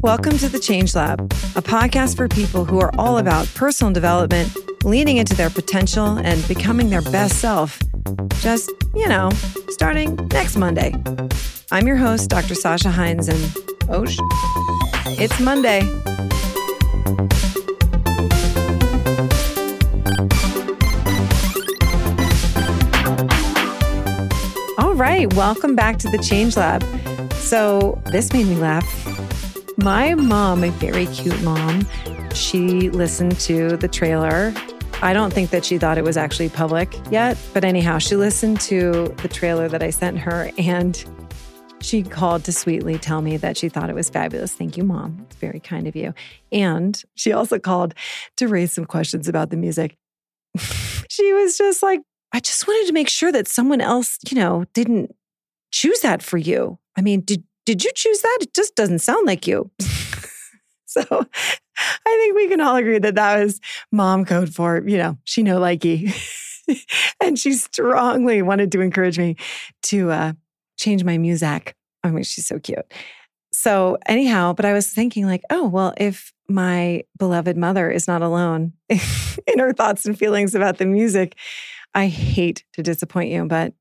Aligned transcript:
Welcome 0.00 0.38
to 0.38 0.48
the 0.48 0.60
Change 0.62 0.94
Lab, 0.94 1.20
a 1.56 1.62
podcast 1.62 2.16
for 2.16 2.28
people 2.28 2.64
who 2.64 2.78
are 2.78 2.92
all 2.96 3.18
about 3.18 3.48
personal 3.54 3.92
development, 3.92 4.54
leaning 4.84 5.16
into 5.16 5.34
their 5.34 5.50
potential, 5.50 6.18
and 6.18 6.46
becoming 6.46 6.88
their 6.90 7.02
best 7.02 7.40
self. 7.40 7.80
Just, 8.40 8.70
you 8.94 9.08
know, 9.08 9.30
starting 9.70 10.14
next 10.28 10.56
Monday. 10.56 10.94
I'm 11.72 11.88
your 11.88 11.96
host, 11.96 12.30
Dr. 12.30 12.54
Sasha 12.54 12.90
Heinz, 12.90 13.28
and 13.28 13.56
oh, 13.88 14.04
sh- 14.04 14.20
it's 15.18 15.40
Monday. 15.40 15.80
Right, 24.94 25.32
welcome 25.34 25.74
back 25.74 25.98
to 25.98 26.08
the 26.08 26.18
Change 26.18 26.56
Lab. 26.56 26.84
So, 27.32 28.00
this 28.12 28.32
made 28.32 28.46
me 28.46 28.54
laugh. 28.54 28.86
My 29.76 30.14
mom, 30.14 30.62
a 30.62 30.70
very 30.70 31.06
cute 31.06 31.42
mom, 31.42 31.84
she 32.32 32.90
listened 32.90 33.40
to 33.40 33.76
the 33.76 33.88
trailer. 33.88 34.54
I 35.02 35.12
don't 35.12 35.32
think 35.32 35.50
that 35.50 35.64
she 35.64 35.78
thought 35.78 35.98
it 35.98 36.04
was 36.04 36.16
actually 36.16 36.48
public 36.48 36.94
yet, 37.10 37.36
but 37.52 37.64
anyhow, 37.64 37.98
she 37.98 38.14
listened 38.14 38.60
to 38.60 39.12
the 39.20 39.26
trailer 39.26 39.68
that 39.68 39.82
I 39.82 39.90
sent 39.90 40.16
her 40.18 40.52
and 40.58 41.04
she 41.80 42.04
called 42.04 42.44
to 42.44 42.52
sweetly 42.52 42.96
tell 42.96 43.20
me 43.20 43.36
that 43.38 43.56
she 43.56 43.68
thought 43.68 43.90
it 43.90 43.96
was 43.96 44.08
fabulous. 44.08 44.52
Thank 44.52 44.76
you, 44.76 44.84
mom. 44.84 45.26
It's 45.26 45.36
very 45.36 45.58
kind 45.58 45.88
of 45.88 45.96
you. 45.96 46.14
And 46.52 47.02
she 47.16 47.32
also 47.32 47.58
called 47.58 47.94
to 48.36 48.46
raise 48.46 48.72
some 48.72 48.84
questions 48.84 49.26
about 49.26 49.50
the 49.50 49.56
music. 49.56 49.96
she 51.10 51.32
was 51.32 51.58
just 51.58 51.82
like, 51.82 52.00
I 52.34 52.40
just 52.40 52.66
wanted 52.66 52.88
to 52.88 52.92
make 52.92 53.08
sure 53.08 53.30
that 53.30 53.46
someone 53.46 53.80
else, 53.80 54.18
you 54.28 54.36
know, 54.36 54.64
didn't 54.74 55.14
choose 55.70 56.00
that 56.00 56.20
for 56.20 56.36
you. 56.36 56.80
I 56.96 57.00
mean, 57.00 57.20
did 57.20 57.44
did 57.64 57.84
you 57.84 57.92
choose 57.94 58.22
that? 58.22 58.38
It 58.42 58.52
just 58.52 58.74
doesn't 58.74 58.98
sound 58.98 59.24
like 59.24 59.46
you. 59.46 59.70
so 60.84 61.00
I 61.08 62.16
think 62.18 62.34
we 62.34 62.48
can 62.48 62.60
all 62.60 62.74
agree 62.74 62.98
that 62.98 63.14
that 63.14 63.42
was 63.42 63.60
mom 63.92 64.24
code 64.24 64.52
for, 64.52 64.82
you 64.84 64.98
know, 64.98 65.16
she 65.22 65.44
know 65.44 65.60
likey. 65.60 66.12
and 67.22 67.38
she 67.38 67.52
strongly 67.52 68.42
wanted 68.42 68.72
to 68.72 68.80
encourage 68.80 69.16
me 69.16 69.36
to 69.84 70.10
uh, 70.10 70.32
change 70.76 71.04
my 71.04 71.16
music. 71.16 71.76
I 72.02 72.10
mean, 72.10 72.24
she's 72.24 72.46
so 72.46 72.58
cute. 72.58 72.84
So, 73.52 73.96
anyhow, 74.06 74.52
but 74.52 74.64
I 74.64 74.72
was 74.72 74.88
thinking, 74.88 75.26
like, 75.26 75.42
oh, 75.48 75.68
well, 75.68 75.94
if 75.96 76.32
my 76.48 77.04
beloved 77.16 77.56
mother 77.56 77.88
is 77.88 78.08
not 78.08 78.20
alone 78.20 78.72
in 78.88 79.58
her 79.58 79.72
thoughts 79.72 80.04
and 80.04 80.18
feelings 80.18 80.56
about 80.56 80.78
the 80.78 80.86
music, 80.86 81.36
I 81.94 82.08
hate 82.08 82.64
to 82.72 82.82
disappoint 82.82 83.30
you, 83.30 83.44
but 83.46 83.72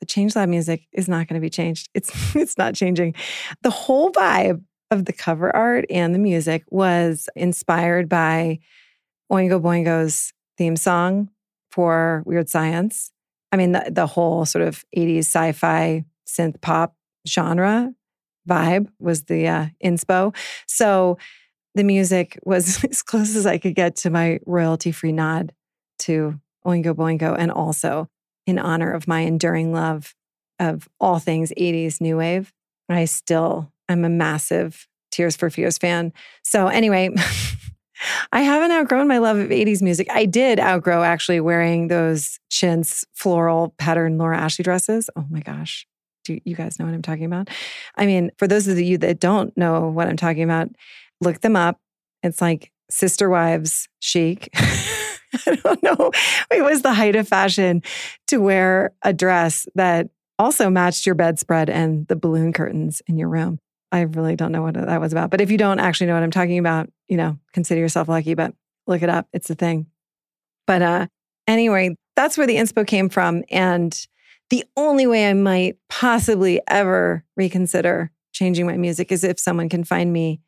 the 0.00 0.06
Change 0.06 0.36
Lab 0.36 0.48
music 0.48 0.86
is 0.92 1.08
not 1.08 1.28
going 1.28 1.40
to 1.40 1.44
be 1.44 1.50
changed. 1.50 1.88
It's 1.94 2.10
it's 2.36 2.58
not 2.58 2.74
changing. 2.74 3.14
The 3.62 3.70
whole 3.70 4.10
vibe 4.10 4.62
of 4.90 5.06
the 5.06 5.12
cover 5.12 5.54
art 5.54 5.86
and 5.90 6.14
the 6.14 6.18
music 6.18 6.64
was 6.70 7.28
inspired 7.34 8.08
by 8.08 8.58
Oingo 9.32 9.60
Boingo's 9.60 10.32
theme 10.56 10.76
song 10.76 11.30
for 11.70 12.22
Weird 12.26 12.48
Science. 12.48 13.10
I 13.50 13.56
mean, 13.56 13.72
the, 13.72 13.88
the 13.90 14.06
whole 14.06 14.44
sort 14.44 14.66
of 14.66 14.84
80s 14.96 15.20
sci-fi 15.20 16.04
synth 16.26 16.60
pop 16.60 16.94
genre 17.26 17.92
vibe 18.48 18.88
was 18.98 19.24
the 19.24 19.48
uh, 19.48 19.66
inspo. 19.82 20.34
So 20.66 21.18
the 21.74 21.84
music 21.84 22.38
was 22.44 22.84
as 22.90 23.02
close 23.02 23.34
as 23.36 23.46
I 23.46 23.58
could 23.58 23.74
get 23.74 23.96
to 23.96 24.10
my 24.10 24.38
royalty 24.46 24.92
free 24.92 25.12
nod 25.12 25.52
to 26.00 26.38
Oingo 26.66 26.94
Boingo, 26.94 27.36
and 27.38 27.50
also 27.50 28.08
in 28.46 28.58
honor 28.58 28.92
of 28.92 29.08
my 29.08 29.20
enduring 29.20 29.72
love 29.72 30.14
of 30.58 30.88
all 31.00 31.18
things 31.18 31.52
80s 31.58 32.00
new 32.00 32.18
wave. 32.18 32.52
I 32.88 33.06
still 33.06 33.72
am 33.88 34.04
a 34.04 34.08
massive 34.08 34.86
Tears 35.10 35.36
for 35.36 35.48
Fears 35.48 35.78
fan. 35.78 36.12
So, 36.42 36.66
anyway, 36.66 37.10
I 38.32 38.42
haven't 38.42 38.72
outgrown 38.72 39.08
my 39.08 39.18
love 39.18 39.38
of 39.38 39.48
80s 39.48 39.80
music. 39.80 40.08
I 40.10 40.26
did 40.26 40.58
outgrow 40.58 41.02
actually 41.02 41.40
wearing 41.40 41.88
those 41.88 42.38
chintz 42.50 43.04
floral 43.14 43.74
pattern 43.78 44.18
Laura 44.18 44.36
Ashley 44.36 44.64
dresses. 44.64 45.08
Oh 45.16 45.24
my 45.30 45.40
gosh. 45.40 45.86
Do 46.24 46.38
you 46.44 46.56
guys 46.56 46.78
know 46.78 46.86
what 46.86 46.94
I'm 46.94 47.02
talking 47.02 47.26
about? 47.26 47.50
I 47.96 48.06
mean, 48.06 48.30
for 48.38 48.48
those 48.48 48.66
of 48.66 48.78
you 48.78 48.98
that 48.98 49.20
don't 49.20 49.56
know 49.56 49.88
what 49.88 50.08
I'm 50.08 50.16
talking 50.16 50.42
about, 50.42 50.68
look 51.20 51.40
them 51.40 51.54
up. 51.54 51.78
It's 52.22 52.40
like 52.40 52.72
Sister 52.90 53.28
Wives 53.28 53.88
chic. 54.00 54.48
I 55.46 55.56
don't 55.56 55.82
know. 55.82 56.10
It 56.50 56.62
was 56.62 56.82
the 56.82 56.94
height 56.94 57.16
of 57.16 57.28
fashion 57.28 57.82
to 58.28 58.38
wear 58.38 58.92
a 59.02 59.12
dress 59.12 59.66
that 59.74 60.08
also 60.38 60.70
matched 60.70 61.06
your 61.06 61.14
bedspread 61.14 61.70
and 61.70 62.06
the 62.08 62.16
balloon 62.16 62.52
curtains 62.52 63.02
in 63.06 63.16
your 63.16 63.28
room. 63.28 63.58
I 63.92 64.02
really 64.02 64.34
don't 64.34 64.52
know 64.52 64.62
what 64.62 64.74
that 64.74 65.00
was 65.00 65.12
about. 65.12 65.30
But 65.30 65.40
if 65.40 65.50
you 65.50 65.58
don't 65.58 65.78
actually 65.78 66.08
know 66.08 66.14
what 66.14 66.22
I'm 66.22 66.30
talking 66.30 66.58
about, 66.58 66.90
you 67.08 67.16
know, 67.16 67.38
consider 67.52 67.80
yourself 67.80 68.08
lucky, 68.08 68.34
but 68.34 68.52
look 68.86 69.02
it 69.02 69.08
up. 69.08 69.28
It's 69.32 69.50
a 69.50 69.54
thing. 69.54 69.86
But 70.66 70.82
uh 70.82 71.06
anyway, 71.46 71.96
that's 72.16 72.36
where 72.36 72.46
the 72.46 72.56
inspo 72.56 72.86
came 72.86 73.08
from. 73.08 73.44
And 73.50 73.96
the 74.50 74.64
only 74.76 75.06
way 75.06 75.28
I 75.28 75.34
might 75.34 75.76
possibly 75.88 76.60
ever 76.68 77.24
reconsider 77.36 78.10
changing 78.32 78.66
my 78.66 78.76
music 78.76 79.12
is 79.12 79.24
if 79.24 79.38
someone 79.38 79.68
can 79.68 79.84
find 79.84 80.12
me 80.12 80.40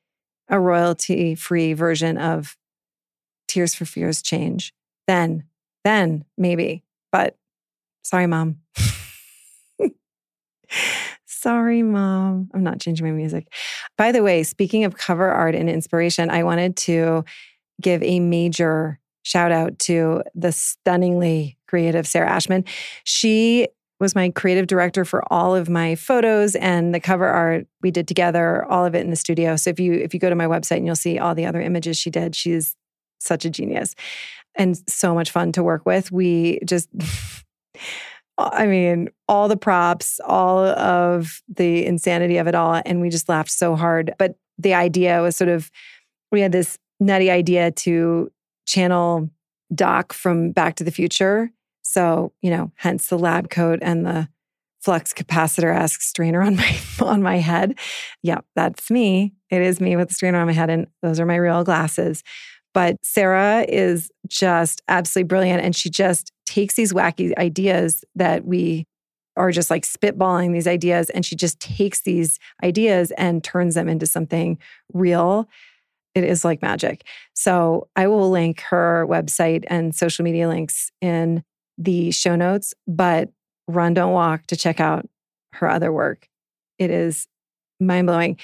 a 0.48 0.60
royalty 0.60 1.34
free 1.34 1.72
version 1.72 2.18
of 2.18 2.56
Tears 3.48 3.74
for 3.74 3.84
Fears 3.84 4.22
change. 4.22 4.72
Then, 5.06 5.44
then 5.84 6.24
maybe. 6.36 6.82
But 7.12 7.36
sorry, 8.02 8.26
mom. 8.26 8.58
sorry, 11.26 11.82
mom. 11.82 12.50
I'm 12.52 12.62
not 12.62 12.80
changing 12.80 13.06
my 13.06 13.12
music. 13.12 13.52
By 13.96 14.12
the 14.12 14.22
way, 14.22 14.42
speaking 14.42 14.84
of 14.84 14.96
cover 14.96 15.28
art 15.28 15.54
and 15.54 15.70
inspiration, 15.70 16.30
I 16.30 16.42
wanted 16.42 16.76
to 16.78 17.24
give 17.80 18.02
a 18.02 18.20
major 18.20 18.98
shout 19.22 19.52
out 19.52 19.78
to 19.80 20.22
the 20.34 20.52
stunningly 20.52 21.58
creative 21.66 22.06
Sarah 22.06 22.30
Ashman. 22.30 22.64
She 23.04 23.68
was 23.98 24.14
my 24.14 24.30
creative 24.30 24.66
director 24.66 25.04
for 25.04 25.22
all 25.32 25.54
of 25.54 25.68
my 25.68 25.94
photos 25.94 26.54
and 26.54 26.94
the 26.94 27.00
cover 27.00 27.26
art 27.26 27.66
we 27.82 27.90
did 27.90 28.06
together 28.06 28.64
all 28.66 28.84
of 28.84 28.94
it 28.94 29.00
in 29.00 29.10
the 29.10 29.16
studio 29.16 29.56
so 29.56 29.70
if 29.70 29.80
you 29.80 29.94
if 29.94 30.12
you 30.12 30.20
go 30.20 30.28
to 30.28 30.36
my 30.36 30.46
website 30.46 30.76
and 30.76 30.86
you'll 30.86 30.94
see 30.94 31.18
all 31.18 31.34
the 31.34 31.46
other 31.46 31.60
images 31.60 31.96
she 31.96 32.10
did 32.10 32.36
she's 32.36 32.74
such 33.18 33.44
a 33.46 33.50
genius 33.50 33.94
and 34.56 34.76
so 34.88 35.14
much 35.14 35.30
fun 35.30 35.52
to 35.52 35.62
work 35.62 35.86
with 35.86 36.10
we 36.10 36.58
just 36.64 36.88
I 38.38 38.66
mean, 38.66 39.08
all 39.28 39.48
the 39.48 39.56
props, 39.56 40.20
all 40.22 40.58
of 40.58 41.42
the 41.48 41.86
insanity 41.86 42.36
of 42.36 42.46
it 42.46 42.54
all. 42.54 42.82
And 42.84 43.00
we 43.00 43.08
just 43.08 43.30
laughed 43.30 43.50
so 43.50 43.76
hard. 43.76 44.12
But 44.18 44.36
the 44.58 44.74
idea 44.74 45.22
was 45.22 45.36
sort 45.36 45.48
of, 45.48 45.70
we 46.30 46.42
had 46.42 46.52
this 46.52 46.76
nutty 47.00 47.30
idea 47.30 47.70
to 47.70 48.30
channel 48.66 49.30
Doc 49.74 50.12
from 50.12 50.52
Back 50.52 50.76
to 50.76 50.84
the 50.84 50.90
Future 50.90 51.50
so, 51.86 52.32
you 52.42 52.50
know, 52.50 52.72
hence 52.74 53.08
the 53.08 53.18
lab 53.18 53.48
coat 53.48 53.78
and 53.80 54.04
the 54.04 54.28
flux 54.80 55.14
capacitor 55.14 55.74
esque 55.74 56.02
strainer 56.02 56.42
on 56.42 56.56
my 56.56 56.78
on 57.00 57.22
my 57.22 57.36
head. 57.36 57.78
Yep, 58.22 58.44
that's 58.56 58.90
me. 58.90 59.34
It 59.50 59.62
is 59.62 59.80
me 59.80 59.94
with 59.94 60.08
the 60.08 60.14
strainer 60.14 60.38
on 60.38 60.46
my 60.46 60.52
head, 60.52 60.68
and 60.68 60.88
those 61.02 61.20
are 61.20 61.26
my 61.26 61.36
real 61.36 61.62
glasses. 61.62 62.24
But 62.76 62.98
Sarah 63.02 63.64
is 63.66 64.10
just 64.28 64.82
absolutely 64.86 65.28
brilliant, 65.28 65.64
and 65.64 65.74
she 65.74 65.88
just 65.88 66.30
takes 66.44 66.74
these 66.74 66.92
wacky 66.92 67.34
ideas 67.38 68.04
that 68.16 68.44
we 68.44 68.86
are 69.34 69.50
just 69.50 69.70
like 69.70 69.84
spitballing 69.84 70.52
these 70.52 70.66
ideas, 70.66 71.08
and 71.08 71.24
she 71.24 71.36
just 71.36 71.58
takes 71.58 72.02
these 72.02 72.38
ideas 72.62 73.12
and 73.12 73.42
turns 73.42 73.76
them 73.76 73.88
into 73.88 74.04
something 74.04 74.58
real. 74.92 75.48
It 76.14 76.24
is 76.24 76.44
like 76.44 76.60
magic. 76.60 77.06
So 77.32 77.88
I 77.96 78.08
will 78.08 78.30
link 78.30 78.60
her 78.68 79.06
website 79.08 79.64
and 79.68 79.94
social 79.94 80.22
media 80.22 80.46
links 80.46 80.92
in 81.00 81.44
the 81.78 82.10
show 82.10 82.36
notes, 82.36 82.74
but 82.86 83.30
run, 83.66 83.94
don't 83.94 84.12
walk 84.12 84.48
to 84.48 84.56
check 84.56 84.80
out 84.80 85.08
her 85.54 85.70
other 85.70 85.90
work. 85.90 86.28
It 86.78 86.90
is 86.90 87.26
mind 87.80 88.06
blowing. 88.06 88.36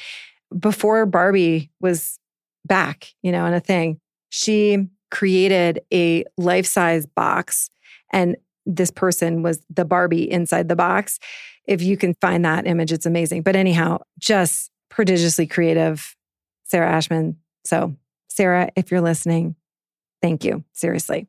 Before 0.58 1.04
Barbie 1.04 1.70
was 1.82 2.18
back, 2.64 3.12
you 3.22 3.30
know, 3.30 3.44
and 3.44 3.54
a 3.54 3.60
thing, 3.60 3.98
she 4.32 4.88
created 5.10 5.82
a 5.92 6.24
life 6.38 6.64
size 6.64 7.04
box, 7.04 7.68
and 8.14 8.34
this 8.64 8.90
person 8.90 9.42
was 9.42 9.60
the 9.68 9.84
Barbie 9.84 10.30
inside 10.30 10.70
the 10.70 10.76
box. 10.76 11.18
If 11.66 11.82
you 11.82 11.98
can 11.98 12.14
find 12.14 12.42
that 12.46 12.66
image, 12.66 12.92
it's 12.92 13.04
amazing. 13.04 13.42
But 13.42 13.56
anyhow, 13.56 13.98
just 14.18 14.70
prodigiously 14.88 15.46
creative, 15.46 16.16
Sarah 16.64 16.90
Ashman. 16.90 17.36
So, 17.66 17.94
Sarah, 18.28 18.70
if 18.74 18.90
you're 18.90 19.02
listening, 19.02 19.54
thank 20.22 20.44
you. 20.44 20.64
Seriously. 20.72 21.28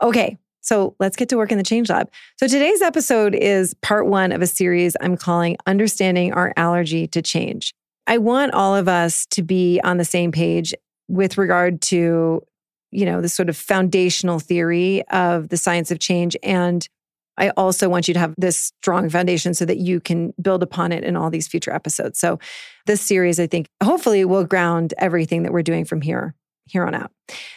Okay, 0.00 0.38
so 0.62 0.96
let's 0.98 1.16
get 1.16 1.28
to 1.28 1.36
work 1.36 1.52
in 1.52 1.58
the 1.58 1.64
Change 1.64 1.90
Lab. 1.90 2.10
So 2.38 2.48
today's 2.48 2.80
episode 2.80 3.34
is 3.34 3.74
part 3.74 4.06
one 4.06 4.32
of 4.32 4.40
a 4.40 4.46
series 4.46 4.96
I'm 5.02 5.18
calling 5.18 5.58
Understanding 5.66 6.32
Our 6.32 6.54
Allergy 6.56 7.06
to 7.08 7.20
Change. 7.20 7.74
I 8.06 8.18
want 8.18 8.54
all 8.54 8.74
of 8.74 8.88
us 8.88 9.26
to 9.32 9.42
be 9.42 9.80
on 9.84 9.98
the 9.98 10.04
same 10.04 10.32
page 10.32 10.72
with 11.08 11.38
regard 11.38 11.80
to 11.82 12.42
you 12.90 13.04
know, 13.04 13.20
the 13.20 13.28
sort 13.28 13.48
of 13.48 13.56
foundational 13.56 14.38
theory 14.38 15.06
of 15.08 15.48
the 15.48 15.56
science 15.56 15.90
of 15.90 15.98
change. 15.98 16.36
And 16.42 16.88
I 17.36 17.50
also 17.50 17.88
want 17.88 18.08
you 18.08 18.14
to 18.14 18.20
have 18.20 18.34
this 18.38 18.72
strong 18.80 19.10
foundation 19.10 19.52
so 19.52 19.66
that 19.66 19.76
you 19.76 20.00
can 20.00 20.32
build 20.40 20.62
upon 20.62 20.92
it 20.92 21.04
in 21.04 21.16
all 21.16 21.28
these 21.28 21.48
future 21.48 21.72
episodes. 21.72 22.18
So 22.18 22.38
this 22.86 23.02
series, 23.02 23.38
I 23.38 23.46
think, 23.46 23.68
hopefully 23.82 24.24
will 24.24 24.44
ground 24.44 24.94
everything 24.96 25.42
that 25.42 25.52
we're 25.52 25.62
doing 25.62 25.84
from 25.84 26.00
here 26.00 26.34
here 26.68 26.84
on 26.84 26.94
out. 26.94 27.12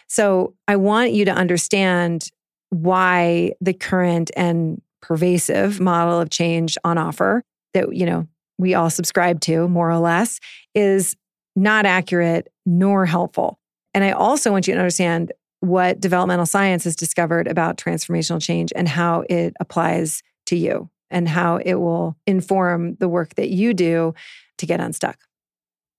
So 0.08 0.56
I 0.68 0.76
want 0.76 1.14
you 1.14 1.26
to 1.26 1.32
understand 1.32 2.30
why 2.70 3.54
the 3.62 3.74
current 3.74 4.30
and 4.36 4.82
pervasive 5.02 5.80
model 5.80 6.20
of 6.20 6.30
change 6.30 6.78
on 6.84 6.98
offer 6.98 7.42
that 7.74 7.96
you 7.96 8.06
know 8.06 8.28
we 8.60 8.76
all 8.76 8.90
subscribe 8.90 9.40
to 9.40 9.68
more 9.68 9.90
or 9.90 9.98
less 9.98 10.40
is 10.76 11.16
not 11.60 11.86
accurate 11.86 12.48
nor 12.66 13.06
helpful. 13.06 13.60
And 13.94 14.04
I 14.04 14.12
also 14.12 14.52
want 14.52 14.68
you 14.68 14.74
to 14.74 14.80
understand 14.80 15.32
what 15.60 16.00
developmental 16.00 16.46
science 16.46 16.86
has 16.86 16.96
discovered 16.96 17.48
about 17.48 17.78
transformational 17.78 18.42
change 18.42 18.72
and 18.76 18.88
how 18.88 19.26
it 19.30 19.54
applies 19.60 20.24
to 20.46 20.56
you 20.56 20.90
and 21.12 21.28
how 21.28 21.58
it 21.58 21.76
will 21.76 22.16
inform 22.26 22.96
the 22.96 23.10
work 23.10 23.36
that 23.36 23.50
you 23.50 23.74
do 23.74 24.14
to 24.58 24.66
get 24.66 24.80
unstuck. 24.80 25.18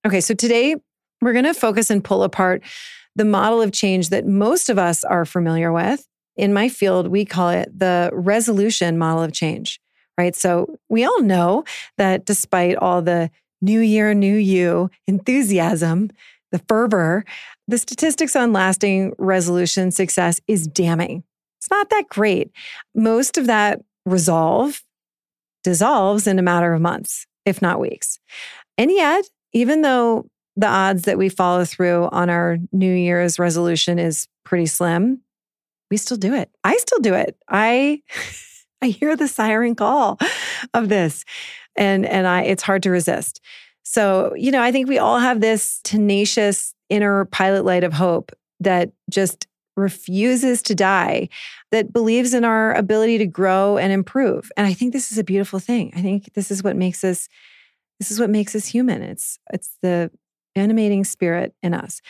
Okay, 0.06 0.20
so 0.20 0.34
today 0.34 0.76
we're 1.20 1.34
going 1.34 1.44
to 1.44 1.52
focus 1.52 1.90
and 1.90 2.02
pull 2.02 2.22
apart 2.22 2.62
the 3.16 3.24
model 3.24 3.60
of 3.60 3.72
change 3.72 4.08
that 4.08 4.26
most 4.26 4.70
of 4.70 4.78
us 4.78 5.04
are 5.04 5.26
familiar 5.26 5.72
with. 5.72 6.06
In 6.36 6.54
my 6.54 6.70
field, 6.70 7.08
we 7.08 7.26
call 7.26 7.50
it 7.50 7.76
the 7.76 8.08
resolution 8.14 8.96
model 8.96 9.22
of 9.22 9.32
change, 9.32 9.78
right? 10.16 10.34
So 10.34 10.78
we 10.88 11.04
all 11.04 11.20
know 11.20 11.64
that 11.98 12.24
despite 12.24 12.76
all 12.76 13.02
the 13.02 13.30
new 13.60 13.80
year, 13.80 14.14
new 14.14 14.36
you 14.36 14.90
enthusiasm, 15.06 16.10
the 16.52 16.60
fervor, 16.68 17.24
the 17.68 17.78
statistics 17.78 18.34
on 18.34 18.52
lasting 18.52 19.14
resolution 19.18 19.90
success 19.90 20.40
is 20.46 20.66
damning. 20.66 21.22
It's 21.58 21.70
not 21.70 21.90
that 21.90 22.08
great. 22.08 22.50
Most 22.94 23.38
of 23.38 23.46
that 23.46 23.80
resolve 24.06 24.82
dissolves 25.62 26.26
in 26.26 26.38
a 26.38 26.42
matter 26.42 26.72
of 26.72 26.80
months, 26.80 27.26
if 27.44 27.60
not 27.60 27.78
weeks. 27.78 28.18
And 28.78 28.90
yet, 28.90 29.26
even 29.52 29.82
though 29.82 30.26
the 30.56 30.66
odds 30.66 31.02
that 31.02 31.18
we 31.18 31.28
follow 31.28 31.64
through 31.64 32.08
on 32.12 32.30
our 32.30 32.58
New 32.72 32.92
Year's 32.92 33.38
resolution 33.38 33.98
is 33.98 34.26
pretty 34.44 34.66
slim, 34.66 35.20
we 35.90 35.96
still 35.96 36.16
do 36.16 36.34
it. 36.34 36.50
I 36.64 36.76
still 36.78 37.00
do 37.00 37.14
it. 37.14 37.36
I 37.48 38.02
I 38.82 38.88
hear 38.88 39.14
the 39.14 39.28
siren 39.28 39.74
call 39.74 40.18
of 40.72 40.88
this 40.88 41.24
and 41.76 42.06
and 42.06 42.26
I 42.26 42.42
it's 42.42 42.62
hard 42.62 42.82
to 42.84 42.90
resist. 42.90 43.40
So, 43.82 44.34
you 44.36 44.50
know, 44.50 44.62
I 44.62 44.70
think 44.72 44.88
we 44.88 44.98
all 44.98 45.18
have 45.18 45.40
this 45.40 45.80
tenacious 45.82 46.74
inner 46.88 47.24
pilot 47.26 47.64
light 47.64 47.82
of 47.82 47.92
hope 47.92 48.32
that 48.60 48.92
just 49.08 49.46
refuses 49.76 50.62
to 50.62 50.74
die, 50.74 51.28
that 51.72 51.92
believes 51.92 52.34
in 52.34 52.44
our 52.44 52.74
ability 52.74 53.18
to 53.18 53.26
grow 53.26 53.78
and 53.78 53.92
improve. 53.92 54.52
And 54.56 54.66
I 54.66 54.74
think 54.74 54.92
this 54.92 55.10
is 55.10 55.18
a 55.18 55.24
beautiful 55.24 55.58
thing. 55.58 55.92
I 55.96 56.02
think 56.02 56.32
this 56.34 56.50
is 56.50 56.62
what 56.62 56.76
makes 56.76 57.02
us 57.02 57.28
this 57.98 58.10
is 58.10 58.18
what 58.18 58.30
makes 58.30 58.54
us 58.54 58.66
human. 58.66 59.02
It's 59.02 59.38
it's 59.52 59.76
the 59.82 60.10
animating 60.54 61.04
spirit 61.04 61.54
in 61.62 61.74
us. 61.74 62.00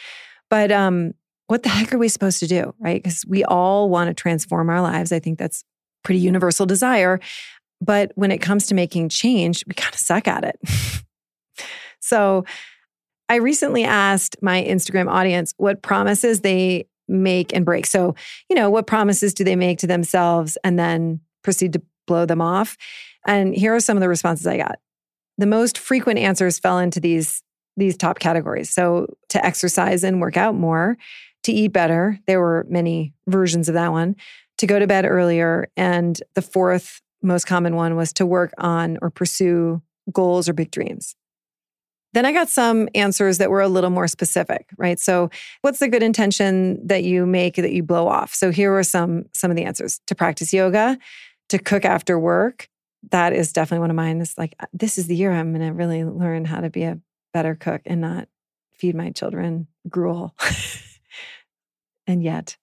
But 0.49 0.73
um 0.73 1.13
what 1.47 1.65
the 1.65 1.69
heck 1.69 1.93
are 1.93 1.99
we 1.99 2.09
supposed 2.09 2.39
to 2.41 2.47
do, 2.47 2.75
right? 2.79 3.03
Because 3.03 3.25
we 3.27 3.43
all 3.45 3.89
want 3.89 4.09
to 4.09 4.15
transform 4.15 4.71
our 4.71 4.81
lives. 4.81 5.11
I 5.11 5.19
think 5.19 5.39
that's 5.39 5.65
pretty 6.05 6.21
universal 6.21 6.65
desire. 6.65 7.21
But 7.81 8.13
when 8.15 8.31
it 8.31 8.39
comes 8.39 8.67
to 8.67 8.75
making 8.75 9.09
change, 9.09 9.65
we 9.67 9.75
kind 9.75 9.95
of 9.95 10.01
suck 10.01 10.29
at 10.29 10.45
it. 10.45 11.05
so 12.01 12.45
I 13.29 13.37
recently 13.37 13.85
asked 13.85 14.37
my 14.43 14.63
Instagram 14.63 15.09
audience 15.09 15.55
what 15.57 15.83
promises 15.83 16.41
they 16.41 16.87
make 17.09 17.55
and 17.55 17.65
break. 17.65 17.87
So, 17.87 18.15
you 18.49 18.57
know, 18.57 18.71
what 18.71 18.87
promises 18.87 19.35
do 19.35 19.45
they 19.45 19.57
make 19.57 19.79
to 19.79 19.87
themselves 19.87 20.59
and 20.65 20.79
then 20.79 21.21
proceed 21.43 21.73
to 21.75 21.83
blow 22.07 22.27
them 22.27 22.41
off? 22.41 22.77
And 23.27 23.55
here 23.55 23.75
are 23.75 23.81
some 23.81 23.97
of 23.97 24.01
the 24.01 24.09
responses 24.09 24.47
I 24.47 24.57
got. 24.57 24.79
The 25.39 25.47
most 25.47 25.79
frequent 25.79 26.19
answers 26.19 26.59
fell 26.59 26.79
into 26.79 27.01
these 27.01 27.43
these 27.77 27.97
top 27.97 28.19
categories. 28.19 28.69
So, 28.69 29.07
to 29.29 29.45
exercise 29.45 30.05
and 30.05 30.21
work 30.21 30.37
out 30.37 30.55
more, 30.55 30.99
to 31.45 31.53
eat 31.53 31.69
better, 31.69 32.19
there 32.27 32.41
were 32.41 32.67
many 32.69 33.15
versions 33.27 33.69
of 33.69 33.75
that 33.75 33.93
one, 33.93 34.17
to 34.59 34.67
go 34.67 34.79
to 34.79 34.87
bed 34.87 35.07
earlier, 35.07 35.69
and 35.77 36.21
the 36.35 36.43
fourth 36.43 37.01
most 37.23 37.47
common 37.47 37.77
one 37.77 37.97
was 37.97 38.13
to 38.15 38.27
work 38.27 38.53
on 38.59 38.99
or 39.03 39.11
pursue 39.11 39.83
goals 40.13 40.49
or 40.49 40.53
big 40.53 40.71
dreams. 40.71 41.15
Then 42.13 42.27
I 42.27 42.33
got 42.33 42.49
some 42.49 42.89
answers 42.95 43.39
that 43.39 43.51
were 43.51 43.61
a 43.61 43.69
little 43.69 43.91
more 43.91 44.09
specific, 44.09 44.67
right? 44.77 44.99
So, 44.99 45.31
what's 45.63 45.79
the 45.79 45.89
good 45.89 46.03
intention 46.03 46.85
that 46.87 47.05
you 47.05 47.25
make 47.25 47.55
that 47.57 47.73
you 47.73 47.85
blow 47.85 48.09
off? 48.09 48.35
So, 48.35 48.51
here 48.51 48.73
were 48.73 48.83
some 48.83 49.27
some 49.33 49.51
of 49.51 49.57
the 49.57 49.65
answers: 49.65 50.01
to 50.09 50.15
practice 50.15 50.53
yoga, 50.53 50.99
to 51.51 51.59
cook 51.59 51.85
after 51.85 52.19
work. 52.19 52.69
That 53.11 53.33
is 53.33 53.53
definitely 53.53 53.81
one 53.81 53.91
of 53.91 53.97
mine. 53.97 54.21
It's 54.21 54.37
like 54.37 54.57
uh, 54.59 54.67
this 54.73 54.99
is 54.99 55.07
the 55.07 55.15
year 55.15 55.33
I'm 55.33 55.53
going 55.55 55.67
to 55.67 55.73
really 55.73 56.05
learn 56.05 56.45
how 56.45 56.61
to 56.61 56.69
be 56.69 56.83
a 56.83 56.99
better 57.33 57.55
cook 57.55 57.83
and 57.87 58.01
not 58.01 58.29
feed 58.73 58.97
my 58.97 59.11
children 59.11 59.69
gruel. 59.89 60.35
and 62.09 62.23
yet, 62.25 62.57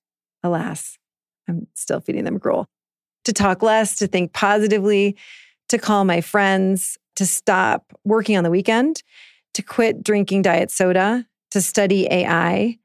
alas, 0.43 0.97
I'm 1.47 1.67
still 1.73 2.01
feeding 2.01 2.25
them 2.25 2.37
gruel. 2.37 2.67
To 3.27 3.33
talk 3.33 3.61
less, 3.61 3.97
to 3.97 4.07
think 4.07 4.31
positively, 4.31 5.17
to 5.67 5.77
call 5.77 6.05
my 6.05 6.21
friends, 6.21 6.97
to 7.17 7.25
stop 7.25 7.91
working 8.05 8.37
on 8.37 8.45
the 8.45 8.49
weekend, 8.49 9.03
to 9.53 9.61
quit 9.61 10.01
drinking 10.01 10.43
diet 10.43 10.71
soda, 10.71 11.25
to 11.51 11.61
study 11.61 12.07
AI, 12.09 12.79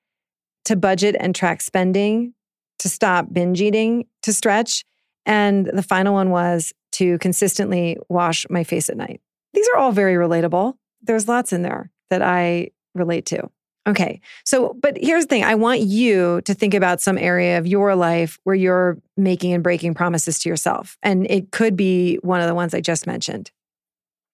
to 0.65 0.75
budget 0.75 1.15
and 1.21 1.33
track 1.33 1.63
spending, 1.63 2.35
to 2.81 2.89
stop 2.89 3.33
binge 3.33 3.61
eating, 3.61 4.07
to 4.23 4.33
stretch. 4.33 4.85
And 5.27 5.67
the 5.67 5.81
final 5.81 6.13
one 6.13 6.31
was 6.31 6.73
to 6.95 7.19
consistently 7.19 7.97
wash 8.09 8.45
my 8.51 8.65
face 8.65 8.91
at 8.91 8.97
night. 8.97 9.21
These 9.55 9.69
are 9.73 9.79
all 9.79 9.93
very 9.93 10.15
relatable. 10.15 10.75
There's 11.03 11.29
lots 11.29 11.53
in 11.53 11.63
there 11.63 11.93
that 12.11 12.21
I 12.21 12.71
relate 12.97 13.27
to. 13.27 13.49
Okay. 13.87 14.21
So, 14.45 14.77
but 14.81 14.97
here's 14.97 15.25
the 15.25 15.29
thing 15.29 15.45
I 15.45 15.57
want 15.57 15.81
you 15.81 16.41
to 16.43 16.55
think 16.55 16.73
about 16.73 17.01
some 17.01 17.19
area 17.19 17.59
of 17.59 17.67
your 17.67 17.97
life 17.97 18.39
where 18.45 18.55
you're 18.55 18.99
making 19.17 19.53
and 19.53 19.63
breaking 19.63 19.95
promises 19.95 20.39
to 20.41 20.49
yourself. 20.49 20.97
And 21.03 21.29
it 21.29 21.51
could 21.51 21.77
be 21.77 22.17
one 22.23 22.41
of 22.41 22.47
the 22.47 22.55
ones 22.55 22.75
I 22.75 22.81
just 22.81 23.07
mentioned. 23.07 23.51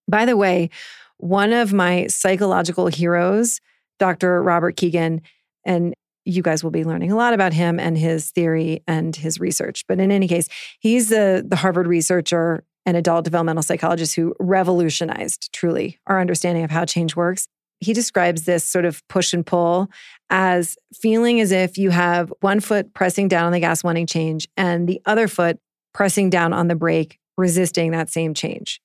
By 0.06 0.26
the 0.26 0.36
way, 0.36 0.68
one 1.16 1.52
of 1.52 1.72
my 1.72 2.06
psychological 2.08 2.88
heroes, 2.88 3.60
Dr. 3.98 4.42
Robert 4.42 4.76
Kegan, 4.76 5.22
and 5.64 5.94
you 6.24 6.42
guys 6.42 6.62
will 6.62 6.70
be 6.70 6.84
learning 6.84 7.10
a 7.10 7.16
lot 7.16 7.32
about 7.32 7.54
him 7.54 7.80
and 7.80 7.96
his 7.96 8.30
theory 8.30 8.82
and 8.86 9.16
his 9.16 9.40
research. 9.40 9.84
But 9.88 9.98
in 9.98 10.12
any 10.12 10.28
case, 10.28 10.48
he's 10.78 11.08
the, 11.08 11.44
the 11.46 11.56
Harvard 11.56 11.86
researcher 11.86 12.64
and 12.84 12.96
adult 12.96 13.24
developmental 13.24 13.62
psychologist 13.62 14.14
who 14.14 14.34
revolutionized 14.38 15.52
truly 15.52 15.98
our 16.06 16.20
understanding 16.20 16.64
of 16.64 16.70
how 16.70 16.84
change 16.84 17.16
works. 17.16 17.48
He 17.80 17.92
describes 17.92 18.42
this 18.42 18.64
sort 18.64 18.84
of 18.84 19.06
push 19.08 19.32
and 19.32 19.46
pull 19.46 19.88
as 20.30 20.76
feeling 20.94 21.40
as 21.40 21.52
if 21.52 21.78
you 21.78 21.90
have 21.90 22.32
one 22.40 22.60
foot 22.60 22.92
pressing 22.92 23.28
down 23.28 23.46
on 23.46 23.52
the 23.52 23.60
gas, 23.60 23.84
wanting 23.84 24.06
change, 24.06 24.48
and 24.56 24.88
the 24.88 25.00
other 25.06 25.28
foot 25.28 25.58
pressing 25.94 26.30
down 26.30 26.52
on 26.52 26.68
the 26.68 26.74
brake, 26.74 27.18
resisting 27.36 27.92
that 27.92 28.10
same 28.10 28.34
change. 28.34 28.80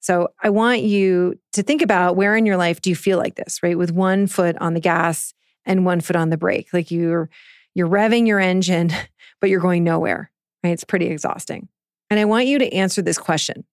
So 0.00 0.28
I 0.42 0.50
want 0.50 0.80
you 0.80 1.38
to 1.52 1.62
think 1.62 1.82
about 1.82 2.16
where 2.16 2.34
in 2.34 2.46
your 2.46 2.56
life 2.56 2.80
do 2.80 2.90
you 2.90 2.96
feel 2.96 3.18
like 3.18 3.34
this, 3.34 3.62
right? 3.62 3.76
With 3.76 3.92
one 3.92 4.26
foot 4.26 4.56
on 4.58 4.74
the 4.74 4.80
gas 4.80 5.34
and 5.66 5.84
one 5.84 6.00
foot 6.00 6.16
on 6.16 6.30
the 6.30 6.38
brake. 6.38 6.68
Like 6.72 6.90
you're 6.90 7.28
you're 7.74 7.88
revving 7.88 8.26
your 8.26 8.40
engine, 8.40 8.90
but 9.40 9.50
you're 9.50 9.60
going 9.60 9.84
nowhere, 9.84 10.30
right? 10.64 10.70
It's 10.70 10.84
pretty 10.84 11.06
exhausting. 11.06 11.68
And 12.08 12.18
I 12.18 12.24
want 12.24 12.46
you 12.46 12.58
to 12.58 12.72
answer 12.72 13.02
this 13.02 13.18
question. 13.18 13.64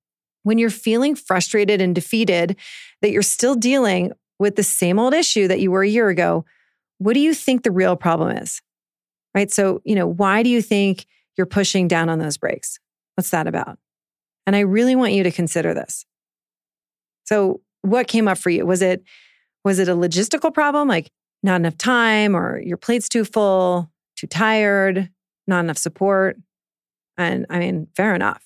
When 0.44 0.58
you're 0.58 0.70
feeling 0.70 1.16
frustrated 1.16 1.82
and 1.82 1.96
defeated 1.96 2.56
that 3.02 3.12
you're 3.12 3.22
still 3.22 3.56
dealing 3.56 4.12
with 4.40 4.56
the 4.56 4.64
same 4.64 5.00
old 5.00 5.14
issue 5.14 5.48
that 5.48 5.60
you 5.60 5.72
were 5.72 5.84
a 5.84 5.90
year 5.90 6.10
ago, 6.10 6.46
what 7.00 7.14
do 7.14 7.20
you 7.20 7.34
think 7.34 7.64
the 7.64 7.72
real 7.72 7.96
problem 7.96 8.38
is? 8.38 8.62
Right? 9.34 9.52
So, 9.52 9.82
you 9.84 9.96
know, 9.96 10.08
why 10.08 10.44
do 10.44 10.50
you 10.50 10.62
think 10.62 11.06
you're 11.38 11.46
pushing 11.46 11.88
down 11.88 12.10
on 12.10 12.20
those 12.20 12.38
brakes? 12.38 12.80
What's 13.16 13.30
that 13.30 13.48
about? 13.48 13.78
And 14.46 14.56
I 14.56 14.62
really 14.62 14.96
want 14.96 15.14
you 15.14 15.24
to 15.24 15.32
consider 15.32 15.74
this. 15.74 16.06
So, 17.26 17.62
what 17.82 18.08
came 18.08 18.28
up 18.28 18.38
for 18.38 18.50
you? 18.50 18.66
Was 18.66 18.82
it 18.82 19.04
was 19.64 19.80
it 19.80 19.90
a 19.90 19.96
logistical 19.96 20.54
problem 20.54 20.88
like 20.88 21.12
not 21.44 21.58
enough 21.58 21.78
time 21.78 22.36
or 22.36 22.60
your 22.62 22.78
plate's 22.78 23.10
too 23.10 23.26
full, 23.26 23.92
too 24.16 24.28
tired, 24.28 25.10
not 25.46 25.60
enough 25.60 25.78
support? 25.78 26.38
And 27.18 27.46
I 27.50 27.60
mean, 27.60 27.88
fair 27.96 28.16
enough. 28.16 28.44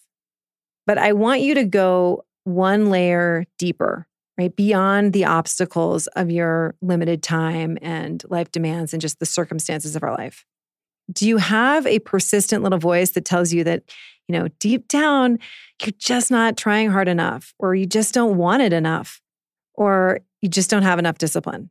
But 0.88 0.98
I 0.98 1.14
want 1.14 1.42
you 1.42 1.54
to 1.56 1.64
go 1.64 2.26
one 2.44 2.90
layer 2.90 3.46
deeper, 3.60 4.08
right? 4.38 4.56
Beyond 4.56 5.14
the 5.14 5.26
obstacles 5.26 6.08
of 6.08 6.32
your 6.32 6.76
limited 6.82 7.22
time 7.22 7.78
and 7.82 8.24
life 8.30 8.52
demands 8.52 8.94
and 8.94 9.02
just 9.02 9.20
the 9.20 9.26
circumstances 9.26 9.96
of 9.96 10.04
our 10.04 10.16
life. 10.16 10.46
Do 11.12 11.28
you 11.28 11.38
have 11.38 11.86
a 11.86 12.00
persistent 12.00 12.64
little 12.64 12.80
voice 12.80 13.12
that 13.12 13.26
tells 13.26 13.52
you 13.52 13.64
that 13.66 13.84
you 14.32 14.40
know, 14.40 14.48
deep 14.60 14.88
down, 14.88 15.40
you're 15.84 15.94
just 15.98 16.32
not 16.32 16.56
trying 16.56 16.90
hard 16.90 17.10
enough, 17.10 17.54
or 17.60 17.76
you 17.76 17.86
just 17.86 18.14
don't 18.14 18.38
want 18.38 18.62
it 18.62 18.72
enough, 18.72 19.22
or 19.74 20.22
you 20.42 20.48
just 20.48 20.70
don't 20.70 20.84
have 20.84 21.00
enough 21.00 21.18
discipline. 21.18 21.70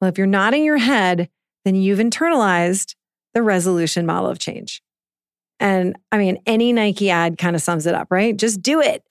Well, 0.00 0.08
if 0.08 0.16
you're 0.16 0.26
nodding 0.26 0.64
your 0.64 0.78
head, 0.78 1.28
then 1.66 1.74
you've 1.74 1.98
internalized 1.98 2.94
the 3.34 3.42
resolution 3.42 4.06
model 4.06 4.30
of 4.30 4.38
change. 4.38 4.82
And 5.60 5.94
I 6.10 6.16
mean, 6.16 6.38
any 6.46 6.72
Nike 6.72 7.10
ad 7.10 7.36
kind 7.36 7.54
of 7.54 7.60
sums 7.60 7.86
it 7.86 7.94
up, 7.94 8.08
right? 8.10 8.34
Just 8.34 8.62
do 8.62 8.80
it. 8.80 9.04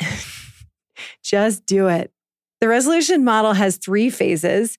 Just 1.23 1.67
do 1.67 1.87
it. 1.89 2.11
The 2.61 2.67
resolution 2.67 3.25
model 3.25 3.53
has 3.53 3.77
three 3.77 4.09
phases 4.09 4.77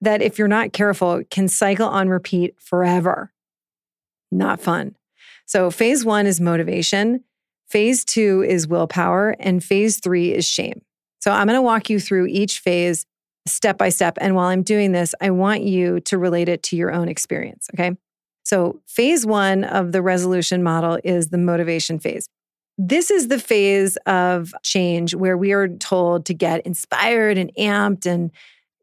that, 0.00 0.22
if 0.22 0.38
you're 0.38 0.48
not 0.48 0.72
careful, 0.72 1.22
can 1.30 1.48
cycle 1.48 1.88
on 1.88 2.08
repeat 2.08 2.54
forever. 2.60 3.32
Not 4.30 4.60
fun. 4.60 4.96
So, 5.44 5.70
phase 5.70 6.04
one 6.04 6.26
is 6.26 6.40
motivation, 6.40 7.24
phase 7.68 8.04
two 8.04 8.44
is 8.46 8.68
willpower, 8.68 9.36
and 9.40 9.62
phase 9.62 9.98
three 9.98 10.32
is 10.32 10.44
shame. 10.44 10.82
So, 11.20 11.32
I'm 11.32 11.46
going 11.46 11.58
to 11.58 11.62
walk 11.62 11.90
you 11.90 11.98
through 11.98 12.26
each 12.26 12.60
phase 12.60 13.06
step 13.46 13.78
by 13.78 13.88
step. 13.88 14.18
And 14.20 14.34
while 14.34 14.46
I'm 14.46 14.62
doing 14.62 14.92
this, 14.92 15.14
I 15.20 15.30
want 15.30 15.62
you 15.62 16.00
to 16.00 16.18
relate 16.18 16.48
it 16.48 16.62
to 16.64 16.76
your 16.76 16.92
own 16.92 17.08
experience. 17.08 17.68
Okay. 17.74 17.96
So, 18.44 18.80
phase 18.86 19.26
one 19.26 19.64
of 19.64 19.90
the 19.90 20.02
resolution 20.02 20.62
model 20.62 20.98
is 21.02 21.28
the 21.28 21.38
motivation 21.38 21.98
phase. 21.98 22.28
This 22.78 23.10
is 23.10 23.28
the 23.28 23.38
phase 23.38 23.96
of 24.06 24.54
change 24.62 25.14
where 25.14 25.36
we 25.36 25.52
are 25.52 25.68
told 25.68 26.26
to 26.26 26.34
get 26.34 26.66
inspired 26.66 27.38
and 27.38 27.50
amped 27.58 28.06
and, 28.06 28.30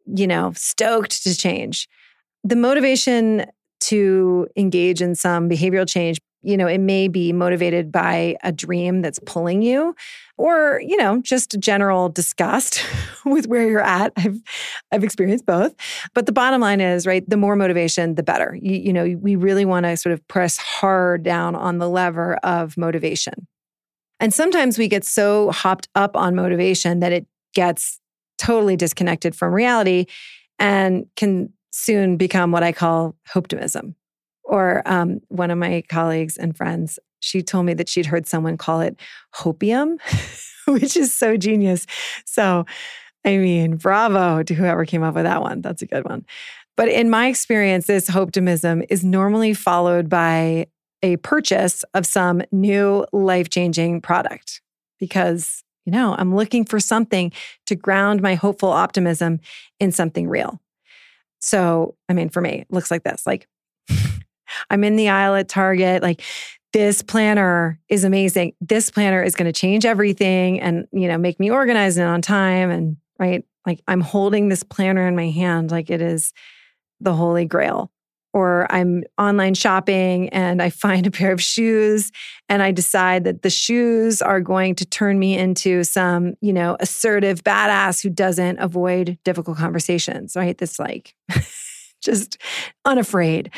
you 0.05 0.27
know, 0.27 0.51
stoked 0.55 1.23
to 1.23 1.35
change. 1.35 1.87
The 2.43 2.55
motivation 2.55 3.45
to 3.81 4.47
engage 4.55 5.01
in 5.01 5.15
some 5.15 5.49
behavioral 5.49 5.87
change 5.87 6.19
you 6.43 6.57
know, 6.57 6.67
it 6.67 6.79
may 6.79 7.07
be 7.07 7.31
motivated 7.31 7.91
by 7.91 8.35
a 8.43 8.51
dream 8.51 9.01
that's 9.01 9.19
pulling 9.25 9.61
you 9.61 9.95
or, 10.37 10.81
you 10.85 10.97
know, 10.97 11.21
just 11.21 11.57
general 11.59 12.09
disgust 12.09 12.83
with 13.25 13.47
where 13.47 13.67
you're 13.67 13.81
at. 13.81 14.11
I've 14.17 14.41
I've 14.91 15.03
experienced 15.03 15.45
both. 15.45 15.73
But 16.13 16.25
the 16.25 16.31
bottom 16.31 16.61
line 16.61 16.81
is, 16.81 17.07
right, 17.07 17.27
the 17.27 17.37
more 17.37 17.55
motivation, 17.55 18.15
the 18.15 18.23
better. 18.23 18.57
You, 18.61 18.75
you 18.75 18.93
know, 18.93 19.17
we 19.19 19.35
really 19.35 19.65
want 19.65 19.85
to 19.85 19.95
sort 19.95 20.13
of 20.13 20.27
press 20.27 20.57
hard 20.57 21.23
down 21.23 21.55
on 21.55 21.77
the 21.77 21.89
lever 21.89 22.35
of 22.43 22.77
motivation. 22.77 23.47
And 24.23 24.33
sometimes 24.33 24.77
we 24.77 24.87
get 24.87 25.03
so 25.03 25.51
hopped 25.51 25.89
up 25.95 26.15
on 26.15 26.33
motivation 26.33 27.01
that 27.01 27.11
it 27.11 27.27
gets 27.53 27.99
totally 28.37 28.77
disconnected 28.77 29.35
from 29.35 29.53
reality 29.53 30.05
and 30.57 31.07
can 31.17 31.51
soon 31.71 32.15
become 32.15 32.49
what 32.53 32.63
I 32.63 32.71
call 32.71 33.17
hopetimism 33.27 33.95
or 34.45 34.81
um, 34.85 35.19
one 35.27 35.51
of 35.51 35.57
my 35.57 35.83
colleagues 35.89 36.37
and 36.37 36.55
friends, 36.55 36.99
she 37.19 37.41
told 37.41 37.65
me 37.65 37.73
that 37.73 37.89
she'd 37.89 38.05
heard 38.05 38.25
someone 38.25 38.55
call 38.55 38.79
it 38.79 38.97
hopium, 39.35 39.97
which 40.69 40.95
is 40.95 41.13
so 41.13 41.35
genius. 41.35 41.85
So, 42.25 42.65
I 43.25 43.35
mean, 43.35 43.75
bravo 43.75 44.41
to 44.41 44.53
whoever 44.53 44.85
came 44.85 45.03
up 45.03 45.15
with 45.15 45.25
that 45.25 45.41
one. 45.41 45.61
That's 45.61 45.81
a 45.81 45.85
good 45.85 46.05
one. 46.05 46.25
But 46.77 46.87
in 46.87 47.09
my 47.09 47.27
experience, 47.27 47.87
this 47.87 48.09
hopetimism 48.09 48.85
is 48.89 49.03
normally 49.03 49.53
followed 49.53 50.07
by 50.07 50.67
a 51.03 51.17
purchase 51.17 51.83
of 51.93 52.05
some 52.07 52.41
new 52.51 53.05
life 53.11 53.49
changing 53.49 54.01
product 54.01 54.61
because, 54.99 55.63
you 55.85 55.91
know, 55.91 56.15
I'm 56.17 56.33
looking 56.33 56.65
for 56.65 56.79
something 56.79 57.31
to 57.67 57.75
ground 57.75 58.21
my 58.21 58.35
hopeful 58.35 58.69
optimism 58.69 59.41
in 59.79 59.91
something 59.91 60.27
real. 60.27 60.59
So, 61.41 61.95
I 62.09 62.13
mean, 62.13 62.29
for 62.29 62.41
me, 62.41 62.61
it 62.61 62.67
looks 62.71 62.89
like 62.89 63.03
this 63.03 63.27
like 63.27 63.47
I'm 64.69 64.83
in 64.83 64.95
the 64.95 65.09
aisle 65.09 65.35
at 65.35 65.49
Target. 65.49 66.01
Like, 66.01 66.21
this 66.71 67.03
planner 67.03 67.79
is 67.87 68.03
amazing. 68.03 68.53
This 68.59 68.89
planner 68.89 69.21
is 69.21 69.35
going 69.35 69.45
to 69.45 69.57
change 69.57 69.85
everything 69.85 70.59
and, 70.59 70.87
you 70.91 71.07
know, 71.07 71.19
make 71.19 71.39
me 71.39 71.51
organized 71.51 71.99
and 71.99 72.07
on 72.07 72.21
time. 72.21 72.71
And, 72.71 72.97
right, 73.19 73.45
like 73.65 73.81
I'm 73.87 74.01
holding 74.01 74.49
this 74.49 74.63
planner 74.63 75.07
in 75.07 75.15
my 75.15 75.29
hand 75.29 75.69
like 75.69 75.91
it 75.91 76.01
is 76.01 76.33
the 76.99 77.13
holy 77.13 77.45
grail. 77.45 77.91
Or 78.33 78.65
I'm 78.71 79.03
online 79.17 79.53
shopping 79.53 80.29
and 80.29 80.61
I 80.61 80.69
find 80.69 81.05
a 81.05 81.11
pair 81.11 81.31
of 81.31 81.41
shoes 81.41 82.11
and 82.49 82.63
I 82.63 82.71
decide 82.71 83.23
that 83.25 83.43
the 83.43 83.49
shoes 83.49 84.21
are 84.21 84.41
going 84.41 84.75
to 84.75 84.85
turn 84.85 85.19
me 85.19 85.37
into 85.37 85.83
some, 85.83 86.33
you 86.41 86.51
know, 86.51 86.75
assertive 86.79 87.43
badass 87.43 88.01
who 88.01 88.09
doesn't 88.09 88.57
avoid 88.57 89.19
difficult 89.23 89.57
conversations, 89.57 90.35
right? 90.35 90.57
This 90.57 90.79
like, 90.79 91.13
just 92.01 92.37
unafraid 92.85 93.49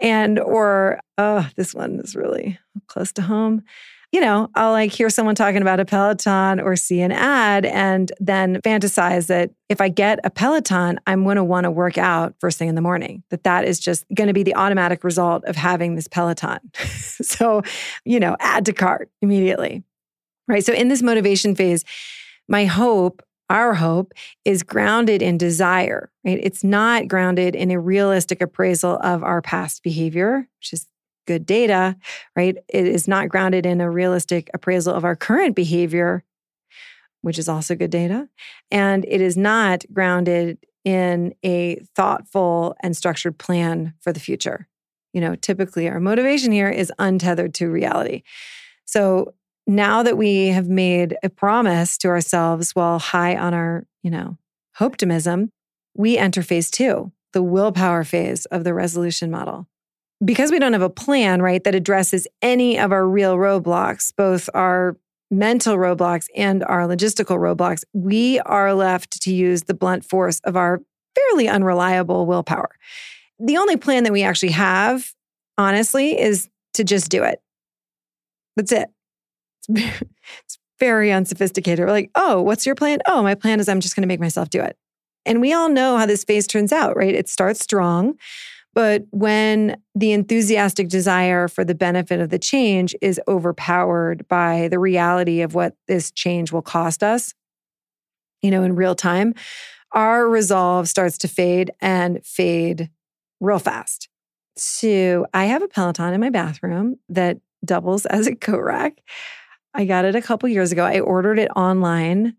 and 0.00 0.38
or 0.38 1.00
oh 1.18 1.48
this 1.56 1.74
one 1.74 2.00
is 2.00 2.14
really 2.14 2.58
close 2.86 3.12
to 3.12 3.22
home 3.22 3.62
you 4.12 4.20
know 4.20 4.48
i'll 4.54 4.72
like 4.72 4.92
hear 4.92 5.10
someone 5.10 5.34
talking 5.34 5.62
about 5.62 5.80
a 5.80 5.84
peloton 5.84 6.60
or 6.60 6.76
see 6.76 7.00
an 7.00 7.12
ad 7.12 7.64
and 7.66 8.12
then 8.20 8.60
fantasize 8.62 9.26
that 9.26 9.50
if 9.68 9.80
i 9.80 9.88
get 9.88 10.18
a 10.24 10.30
peloton 10.30 10.98
i'm 11.06 11.24
going 11.24 11.36
to 11.36 11.44
want 11.44 11.64
to 11.64 11.70
work 11.70 11.98
out 11.98 12.34
first 12.40 12.58
thing 12.58 12.68
in 12.68 12.74
the 12.74 12.80
morning 12.80 13.22
that 13.30 13.44
that 13.44 13.64
is 13.64 13.78
just 13.78 14.04
going 14.14 14.28
to 14.28 14.34
be 14.34 14.42
the 14.42 14.54
automatic 14.54 15.04
result 15.04 15.44
of 15.44 15.56
having 15.56 15.94
this 15.94 16.08
peloton 16.08 16.58
so 16.74 17.62
you 18.04 18.20
know 18.20 18.36
add 18.40 18.64
to 18.64 18.72
cart 18.72 19.10
immediately 19.22 19.82
right 20.46 20.64
so 20.64 20.72
in 20.72 20.88
this 20.88 21.02
motivation 21.02 21.54
phase 21.54 21.84
my 22.48 22.64
hope 22.64 23.22
our 23.50 23.74
hope 23.74 24.12
is 24.44 24.62
grounded 24.62 25.22
in 25.22 25.38
desire, 25.38 26.10
right? 26.24 26.38
It's 26.42 26.62
not 26.62 27.08
grounded 27.08 27.54
in 27.54 27.70
a 27.70 27.80
realistic 27.80 28.42
appraisal 28.42 28.98
of 29.02 29.24
our 29.24 29.40
past 29.40 29.82
behavior, 29.82 30.46
which 30.58 30.72
is 30.72 30.86
good 31.28 31.46
data, 31.46 31.96
right? 32.34 32.56
It 32.68 32.86
is 32.86 33.06
not 33.06 33.28
grounded 33.28 33.66
in 33.66 33.80
a 33.80 33.90
realistic 33.90 34.50
appraisal 34.54 34.94
of 34.94 35.04
our 35.04 35.14
current 35.14 35.54
behavior, 35.54 36.24
which 37.20 37.38
is 37.38 37.48
also 37.48 37.76
good 37.76 37.90
data. 37.90 38.28
And 38.70 39.04
it 39.04 39.20
is 39.20 39.36
not 39.36 39.84
grounded 39.92 40.58
in 40.84 41.34
a 41.44 41.80
thoughtful 41.94 42.74
and 42.80 42.96
structured 42.96 43.38
plan 43.38 43.92
for 44.00 44.12
the 44.12 44.20
future. 44.20 44.66
You 45.12 45.20
know, 45.20 45.34
typically 45.36 45.88
our 45.88 46.00
motivation 46.00 46.50
here 46.50 46.70
is 46.70 46.92
untethered 46.98 47.54
to 47.54 47.68
reality. 47.68 48.22
So 48.86 49.34
now 49.66 50.02
that 50.02 50.16
we 50.16 50.46
have 50.46 50.68
made 50.68 51.16
a 51.22 51.28
promise 51.28 51.98
to 51.98 52.08
ourselves 52.08 52.74
while 52.74 52.98
high 52.98 53.36
on 53.36 53.52
our, 53.52 53.84
you 54.02 54.10
know, 54.10 54.38
optimism, 54.80 55.50
we 55.94 56.16
enter 56.16 56.42
phase 56.42 56.70
two, 56.70 57.12
the 57.34 57.42
willpower 57.42 58.04
phase 58.04 58.46
of 58.46 58.64
the 58.64 58.72
resolution 58.72 59.30
model. 59.30 59.66
Because 60.24 60.50
we 60.50 60.58
don't 60.58 60.72
have 60.72 60.82
a 60.82 60.90
plan, 60.90 61.40
right, 61.40 61.62
that 61.62 61.74
addresses 61.74 62.26
any 62.42 62.78
of 62.78 62.90
our 62.90 63.06
real 63.06 63.36
roadblocks, 63.36 64.12
both 64.16 64.50
our 64.52 64.96
mental 65.30 65.76
roadblocks 65.76 66.26
and 66.36 66.64
our 66.64 66.82
logistical 66.82 67.36
roadblocks, 67.36 67.84
we 67.92 68.40
are 68.40 68.74
left 68.74 69.20
to 69.22 69.32
use 69.32 69.64
the 69.64 69.74
blunt 69.74 70.04
force 70.04 70.40
of 70.40 70.56
our 70.56 70.80
fairly 71.14 71.48
unreliable 71.48 72.26
willpower. 72.26 72.70
The 73.38 73.56
only 73.56 73.76
plan 73.76 74.04
that 74.04 74.12
we 74.12 74.22
actually 74.22 74.52
have, 74.52 75.12
honestly, 75.56 76.18
is 76.18 76.48
to 76.74 76.84
just 76.84 77.10
do 77.10 77.22
it. 77.22 77.40
That's 78.56 78.72
it. 78.72 78.88
it's 79.68 80.58
very 80.80 81.12
unsophisticated. 81.12 81.84
We're 81.84 81.92
like, 81.92 82.10
oh, 82.14 82.42
what's 82.42 82.66
your 82.66 82.74
plan? 82.74 83.00
Oh, 83.06 83.22
my 83.22 83.34
plan 83.34 83.60
is 83.60 83.68
I'm 83.68 83.80
just 83.80 83.94
going 83.94 84.02
to 84.02 84.08
make 84.08 84.20
myself 84.20 84.50
do 84.50 84.60
it. 84.60 84.76
And 85.26 85.40
we 85.40 85.52
all 85.52 85.68
know 85.68 85.96
how 85.96 86.06
this 86.06 86.24
phase 86.24 86.46
turns 86.46 86.72
out, 86.72 86.96
right? 86.96 87.14
It 87.14 87.28
starts 87.28 87.60
strong. 87.60 88.16
But 88.74 89.04
when 89.10 89.80
the 89.94 90.12
enthusiastic 90.12 90.88
desire 90.88 91.48
for 91.48 91.64
the 91.64 91.74
benefit 91.74 92.20
of 92.20 92.28
the 92.28 92.38
change 92.38 92.94
is 93.02 93.20
overpowered 93.26 94.28
by 94.28 94.68
the 94.68 94.78
reality 94.78 95.40
of 95.40 95.54
what 95.54 95.74
this 95.88 96.10
change 96.10 96.52
will 96.52 96.62
cost 96.62 97.02
us, 97.02 97.34
you 98.42 98.50
know, 98.50 98.62
in 98.62 98.76
real 98.76 98.94
time, 98.94 99.34
our 99.92 100.28
resolve 100.28 100.88
starts 100.88 101.18
to 101.18 101.28
fade 101.28 101.70
and 101.80 102.24
fade 102.24 102.90
real 103.40 103.58
fast. 103.58 104.08
So 104.56 105.26
I 105.32 105.46
have 105.46 105.62
a 105.62 105.68
Peloton 105.68 106.14
in 106.14 106.20
my 106.20 106.30
bathroom 106.30 106.96
that 107.08 107.38
doubles 107.64 108.06
as 108.06 108.26
a 108.26 108.34
coat 108.34 108.62
rack. 108.62 109.00
I 109.74 109.84
got 109.84 110.04
it 110.04 110.14
a 110.14 110.22
couple 110.22 110.48
years 110.48 110.72
ago. 110.72 110.84
I 110.84 111.00
ordered 111.00 111.38
it 111.38 111.50
online, 111.56 112.36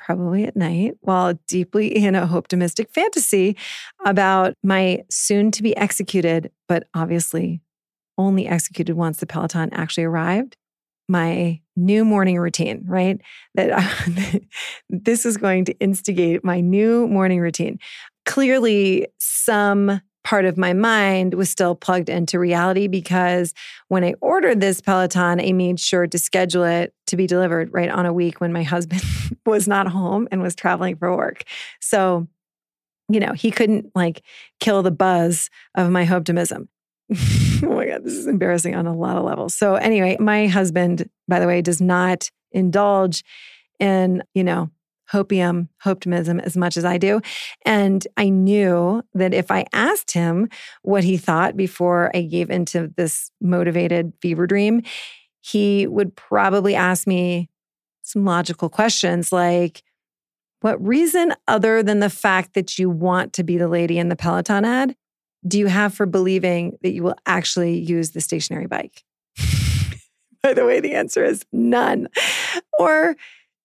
probably 0.00 0.44
at 0.44 0.56
night, 0.56 0.94
while 1.00 1.38
deeply 1.46 1.86
in 1.86 2.14
a 2.14 2.22
optimistic 2.22 2.90
fantasy 2.92 3.56
about 4.04 4.54
my 4.62 5.04
soon 5.10 5.50
to 5.52 5.62
be 5.62 5.76
executed, 5.76 6.50
but 6.68 6.88
obviously 6.94 7.60
only 8.18 8.46
executed 8.46 8.94
once 8.96 9.18
the 9.18 9.26
Peloton 9.26 9.70
actually 9.72 10.04
arrived. 10.04 10.56
My 11.08 11.60
new 11.76 12.04
morning 12.04 12.38
routine, 12.38 12.84
right? 12.86 13.20
That 13.54 14.42
this 14.88 15.26
is 15.26 15.36
going 15.36 15.64
to 15.66 15.78
instigate 15.78 16.44
my 16.44 16.60
new 16.60 17.06
morning 17.08 17.40
routine. 17.40 17.78
Clearly, 18.26 19.08
some 19.18 20.00
part 20.22 20.44
of 20.44 20.58
my 20.58 20.72
mind 20.72 21.34
was 21.34 21.50
still 21.50 21.74
plugged 21.74 22.08
into 22.08 22.38
reality 22.38 22.88
because 22.88 23.54
when 23.88 24.04
I 24.04 24.14
ordered 24.20 24.60
this 24.60 24.80
Peloton, 24.80 25.40
I 25.40 25.52
made 25.52 25.80
sure 25.80 26.06
to 26.06 26.18
schedule 26.18 26.64
it 26.64 26.94
to 27.06 27.16
be 27.16 27.26
delivered 27.26 27.72
right 27.72 27.90
on 27.90 28.06
a 28.06 28.12
week 28.12 28.40
when 28.40 28.52
my 28.52 28.62
husband 28.74 29.02
was 29.46 29.66
not 29.66 29.88
home 29.88 30.28
and 30.30 30.42
was 30.42 30.54
traveling 30.54 30.96
for 30.96 31.16
work. 31.16 31.44
So, 31.80 32.28
you 33.08 33.20
know, 33.20 33.32
he 33.32 33.50
couldn't 33.50 33.90
like 33.94 34.22
kill 34.60 34.82
the 34.82 34.90
buzz 34.90 35.50
of 35.74 35.90
my 35.90 36.06
optimism. 36.06 36.68
oh 37.62 37.74
my 37.74 37.86
God, 37.86 38.04
this 38.04 38.14
is 38.14 38.26
embarrassing 38.26 38.76
on 38.76 38.86
a 38.86 38.94
lot 38.94 39.16
of 39.16 39.24
levels. 39.24 39.54
So, 39.54 39.74
anyway, 39.74 40.16
my 40.20 40.46
husband, 40.46 41.08
by 41.26 41.40
the 41.40 41.46
way, 41.46 41.60
does 41.60 41.80
not 41.80 42.30
indulge 42.52 43.24
in, 43.80 44.22
you 44.34 44.44
know, 44.44 44.70
hopium, 45.12 45.68
optimism 45.84 46.40
as 46.40 46.56
much 46.56 46.76
as 46.76 46.84
I 46.84 46.98
do. 46.98 47.20
And 47.64 48.06
I 48.16 48.28
knew 48.28 49.02
that 49.14 49.34
if 49.34 49.50
I 49.50 49.66
asked 49.72 50.12
him 50.12 50.48
what 50.82 51.04
he 51.04 51.16
thought 51.16 51.56
before 51.56 52.10
I 52.14 52.22
gave 52.22 52.50
into 52.50 52.92
this 52.96 53.30
motivated 53.40 54.12
fever 54.22 54.46
dream, 54.46 54.82
he 55.40 55.86
would 55.86 56.14
probably 56.16 56.74
ask 56.74 57.06
me 57.06 57.48
some 58.02 58.24
logical 58.24 58.68
questions 58.68 59.32
like, 59.32 59.82
what 60.60 60.84
reason 60.86 61.34
other 61.48 61.82
than 61.82 62.00
the 62.00 62.10
fact 62.10 62.52
that 62.52 62.78
you 62.78 62.90
want 62.90 63.32
to 63.32 63.42
be 63.42 63.56
the 63.56 63.68
lady 63.68 63.98
in 63.98 64.10
the 64.10 64.16
Peloton 64.16 64.66
ad 64.66 64.94
do 65.46 65.58
you 65.58 65.66
have 65.66 65.94
for 65.94 66.06
believing 66.06 66.76
that 66.82 66.92
you 66.92 67.02
will 67.02 67.16
actually 67.26 67.78
use 67.78 68.10
the 68.10 68.20
stationary 68.20 68.66
bike? 68.66 69.02
By 70.42 70.54
the 70.54 70.64
way, 70.64 70.80
the 70.80 70.94
answer 70.94 71.24
is 71.24 71.44
none. 71.52 72.08
Or 72.78 73.16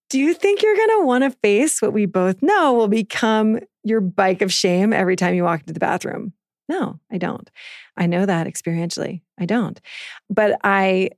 do 0.10 0.20
you 0.20 0.34
think 0.34 0.62
you're 0.62 0.76
going 0.76 1.00
to 1.00 1.06
want 1.06 1.24
to 1.24 1.32
face 1.32 1.82
what 1.82 1.94
we 1.94 2.06
both 2.06 2.42
know 2.42 2.74
will 2.74 2.88
become 2.88 3.60
your 3.84 4.02
bike 4.02 4.42
of 4.42 4.54
shame 4.54 4.94
every 4.94 5.16
time 5.16 5.34
you 5.34 5.44
walk 5.44 5.62
into 5.62 5.74
the 5.74 5.80
bathroom? 5.80 6.34
No, 6.68 7.00
I 7.12 7.18
don't. 7.18 7.50
I 7.98 8.08
know 8.08 8.26
that 8.26 8.48
experientially. 8.48 9.22
I 9.40 9.46
don't. 9.46 9.80
But 10.30 10.60
I 10.64 11.12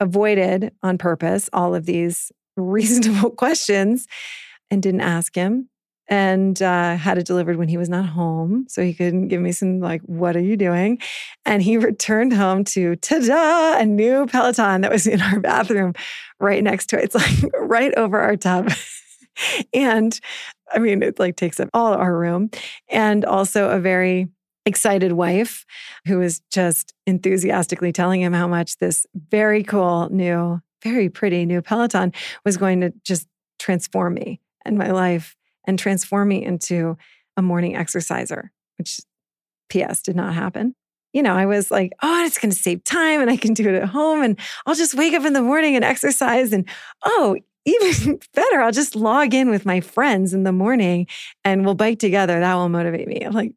avoided 0.00 0.72
on 0.82 0.98
purpose 0.98 1.48
all 1.52 1.74
of 1.74 1.86
these 1.86 2.32
reasonable 2.56 3.30
questions 3.30 4.06
and 4.70 4.82
didn't 4.82 5.00
ask 5.00 5.34
him 5.34 5.68
and 6.08 6.60
uh, 6.62 6.96
had 6.96 7.18
it 7.18 7.26
delivered 7.26 7.56
when 7.56 7.68
he 7.68 7.76
was 7.76 7.88
not 7.88 8.06
home. 8.06 8.64
So 8.68 8.82
he 8.82 8.94
couldn't 8.94 9.28
give 9.28 9.42
me 9.42 9.52
some, 9.52 9.80
like, 9.80 10.00
what 10.02 10.36
are 10.36 10.42
you 10.42 10.56
doing? 10.56 10.98
And 11.44 11.62
he 11.62 11.76
returned 11.78 12.32
home 12.32 12.64
to, 12.64 12.96
ta 12.96 13.18
da, 13.18 13.78
a 13.78 13.84
new 13.84 14.26
Peloton 14.26 14.80
that 14.80 14.90
was 14.90 15.06
in 15.06 15.20
our 15.20 15.38
bathroom 15.38 15.92
right 16.40 16.62
next 16.62 16.86
to 16.86 16.98
it. 16.98 17.04
It's 17.04 17.14
like 17.14 17.52
right 17.58 17.94
over 17.96 18.18
our 18.18 18.36
tub. 18.36 18.70
and 19.74 20.18
I 20.72 20.78
mean, 20.78 21.02
it 21.02 21.18
like 21.18 21.36
takes 21.36 21.60
up 21.60 21.68
all 21.74 21.92
our 21.92 22.16
room. 22.16 22.50
And 22.88 23.24
also 23.24 23.70
a 23.70 23.78
very 23.78 24.28
excited 24.64 25.12
wife 25.12 25.64
who 26.06 26.18
was 26.18 26.40
just 26.50 26.92
enthusiastically 27.06 27.92
telling 27.92 28.20
him 28.20 28.32
how 28.32 28.46
much 28.46 28.78
this 28.78 29.06
very 29.30 29.62
cool 29.62 30.08
new, 30.10 30.60
very 30.82 31.08
pretty 31.08 31.46
new 31.46 31.62
Peloton 31.62 32.12
was 32.44 32.56
going 32.56 32.80
to 32.80 32.92
just 33.02 33.26
transform 33.58 34.14
me 34.14 34.40
and 34.64 34.76
my 34.76 34.90
life 34.90 35.37
and 35.68 35.78
transform 35.78 36.28
me 36.28 36.42
into 36.42 36.96
a 37.36 37.42
morning 37.42 37.76
exerciser, 37.76 38.50
which 38.78 39.00
PS 39.68 40.02
did 40.02 40.16
not 40.16 40.34
happen. 40.34 40.74
You 41.12 41.22
know, 41.22 41.34
I 41.34 41.46
was 41.46 41.70
like, 41.70 41.92
oh, 42.02 42.24
it's 42.24 42.38
going 42.38 42.50
to 42.50 42.58
save 42.58 42.82
time 42.84 43.20
and 43.20 43.30
I 43.30 43.36
can 43.36 43.54
do 43.54 43.68
it 43.68 43.74
at 43.74 43.88
home 43.88 44.22
and 44.22 44.38
I'll 44.66 44.74
just 44.74 44.94
wake 44.94 45.14
up 45.14 45.24
in 45.24 45.34
the 45.34 45.42
morning 45.42 45.76
and 45.76 45.84
exercise. 45.84 46.52
And 46.52 46.68
oh, 47.04 47.36
even 47.64 48.18
better, 48.34 48.60
I'll 48.60 48.72
just 48.72 48.96
log 48.96 49.34
in 49.34 49.50
with 49.50 49.66
my 49.66 49.80
friends 49.80 50.32
in 50.34 50.42
the 50.42 50.52
morning 50.52 51.06
and 51.44 51.64
we'll 51.64 51.74
bike 51.74 51.98
together. 51.98 52.40
That 52.40 52.54
will 52.54 52.68
motivate 52.68 53.06
me. 53.06 53.24
I've 53.24 53.34
like 53.34 53.52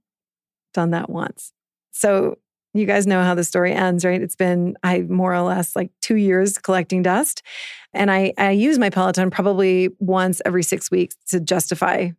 done 0.73 0.91
that 0.91 1.09
once. 1.09 1.53
So 1.91 2.37
you 2.73 2.85
guys 2.85 3.05
know 3.05 3.23
how 3.23 3.35
the 3.35 3.43
story 3.43 3.73
ends, 3.73 4.05
right? 4.05 4.21
It's 4.21 4.35
been 4.35 4.75
I 4.83 5.01
more 5.01 5.33
or 5.33 5.41
less 5.41 5.75
like 5.75 5.91
two 6.01 6.15
years 6.15 6.57
collecting 6.57 7.01
dust. 7.01 7.41
And 7.93 8.09
I, 8.09 8.33
I 8.37 8.51
use 8.51 8.79
my 8.79 8.89
Peloton 8.89 9.29
probably 9.29 9.89
once 9.99 10.41
every 10.45 10.63
six 10.63 10.89
weeks 10.89 11.15
to 11.27 11.39
justify 11.39 12.11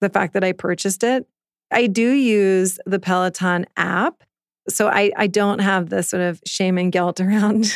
the 0.00 0.08
fact 0.08 0.34
that 0.34 0.42
I 0.42 0.52
purchased 0.52 1.04
it. 1.04 1.26
I 1.70 1.86
do 1.86 2.10
use 2.10 2.78
the 2.84 2.98
Peloton 2.98 3.66
app. 3.76 4.22
So 4.68 4.88
I, 4.88 5.12
I 5.16 5.26
don't 5.28 5.60
have 5.60 5.90
the 5.90 6.02
sort 6.02 6.22
of 6.22 6.40
shame 6.46 6.78
and 6.78 6.92
guilt 6.92 7.20
around 7.22 7.74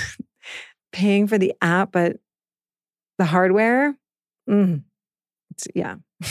paying 0.92 1.26
for 1.28 1.38
the 1.38 1.54
app, 1.62 1.92
but 1.92 2.16
the 3.18 3.25
hardware, 3.25 3.95
mm, 4.49 4.83
yeah. 5.75 5.97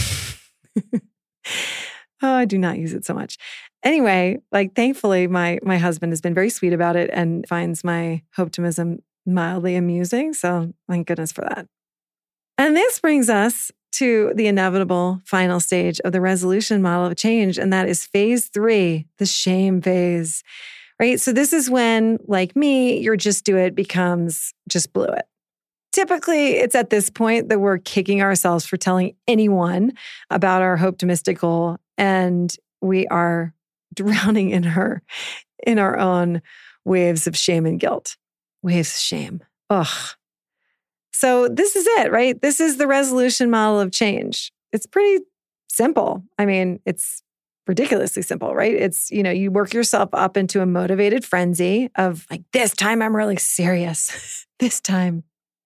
oh, 2.21 2.33
I 2.35 2.45
do 2.45 2.57
not 2.57 2.77
use 2.77 2.93
it 2.93 3.05
so 3.05 3.13
much. 3.13 3.37
Anyway, 3.85 4.39
like 4.51 4.75
thankfully 4.75 5.27
my 5.27 5.59
my 5.63 5.77
husband 5.77 6.11
has 6.11 6.19
been 6.19 6.33
very 6.33 6.49
sweet 6.49 6.73
about 6.73 6.95
it 6.95 7.09
and 7.13 7.47
finds 7.47 7.83
my 7.83 8.23
optimism 8.37 8.99
mildly 9.25 9.75
amusing. 9.75 10.33
So 10.33 10.73
thank 10.89 11.07
goodness 11.07 11.31
for 11.31 11.41
that. 11.41 11.67
And 12.57 12.75
this 12.75 12.99
brings 12.99 13.29
us 13.29 13.71
to 13.93 14.33
the 14.35 14.47
inevitable 14.47 15.21
final 15.25 15.59
stage 15.59 16.01
of 16.01 16.11
the 16.11 16.19
resolution 16.19 16.81
model 16.81 17.05
of 17.05 17.15
change, 17.15 17.57
and 17.57 17.71
that 17.71 17.87
is 17.87 18.05
phase 18.05 18.47
three, 18.49 19.07
the 19.19 19.25
shame 19.25 19.81
phase. 19.81 20.43
Right. 20.99 21.19
So, 21.19 21.33
this 21.33 21.51
is 21.51 21.69
when, 21.69 22.19
like 22.25 22.55
me, 22.55 22.97
your 22.99 23.17
just 23.17 23.43
do 23.43 23.57
it 23.57 23.75
becomes 23.75 24.53
just 24.69 24.93
blew 24.93 25.05
it. 25.05 25.25
Typically, 25.91 26.51
it's 26.51 26.75
at 26.75 26.89
this 26.89 27.09
point 27.09 27.49
that 27.49 27.59
we're 27.59 27.77
kicking 27.79 28.21
ourselves 28.21 28.65
for 28.65 28.77
telling 28.77 29.15
anyone 29.27 29.91
about 30.29 30.61
our 30.61 30.77
optimistic 30.79 31.39
goal, 31.39 31.77
and 31.97 32.55
we 32.81 33.07
are 33.07 33.53
drowning 33.95 34.51
in 34.51 34.63
her, 34.63 35.01
in 35.65 35.79
our 35.79 35.97
own 35.97 36.41
waves 36.83 37.27
of 37.27 37.35
shame 37.35 37.65
and 37.65 37.79
guilt 37.79 38.17
waves 38.65 38.95
of 38.95 38.99
shame. 38.99 39.41
Ugh. 39.69 40.15
So 41.13 41.47
this 41.47 41.75
is 41.77 41.85
it, 41.99 42.11
right? 42.11 42.39
This 42.41 42.59
is 42.59 42.77
the 42.77 42.87
resolution 42.87 43.49
model 43.49 43.79
of 43.79 43.91
change. 43.91 44.51
It's 44.73 44.85
pretty 44.85 45.23
simple. 45.69 46.23
I 46.37 46.45
mean, 46.45 46.79
it's 46.85 47.21
ridiculously 47.67 48.21
simple, 48.21 48.53
right? 48.53 48.73
It's, 48.73 49.09
you 49.11 49.23
know, 49.23 49.31
you 49.31 49.49
work 49.49 49.73
yourself 49.73 50.09
up 50.13 50.35
into 50.35 50.61
a 50.61 50.65
motivated 50.65 51.23
frenzy 51.23 51.89
of 51.95 52.25
like, 52.29 52.43
this 52.51 52.73
time 52.73 53.01
I'm 53.01 53.15
really 53.15 53.37
serious. 53.37 54.45
this 54.59 54.81
time, 54.81 55.23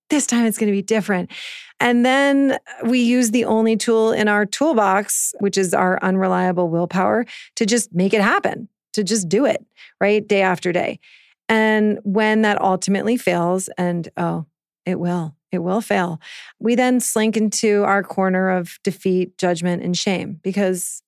this 0.10 0.26
time 0.26 0.46
it's 0.46 0.58
going 0.58 0.72
to 0.72 0.76
be 0.76 0.82
different. 0.82 1.32
And 1.80 2.06
then 2.06 2.58
we 2.86 3.00
use 3.00 3.32
the 3.32 3.46
only 3.46 3.78
tool 3.78 4.12
in 4.12 4.28
our 4.28 4.46
toolbox, 4.46 5.34
which 5.40 5.58
is 5.58 5.74
our 5.74 5.98
unreliable 6.04 6.70
willpower, 6.70 7.26
to 7.56 7.66
just 7.66 7.94
make 7.94 8.14
it 8.14 8.22
happen, 8.22 8.68
to 8.94 9.04
just 9.04 9.30
do 9.30 9.46
it, 9.46 9.66
right? 10.02 10.28
Day 10.28 10.42
after 10.42 10.72
day. 10.72 11.00
And 11.48 12.00
when 12.04 12.42
that 12.42 12.62
ultimately 12.62 13.18
fails, 13.18 13.70
and 13.78 14.10
oh, 14.18 14.46
it 14.86 15.00
will, 15.00 15.36
it 15.52 15.60
will 15.60 15.82
fail, 15.82 16.20
we 16.60 16.76
then 16.76 17.00
slink 17.00 17.38
into 17.38 17.84
our 17.84 18.04
corner 18.04 18.50
of 18.50 18.78
defeat, 18.84 19.38
judgment, 19.38 19.82
and 19.82 19.98
shame 19.98 20.40
because 20.44 21.02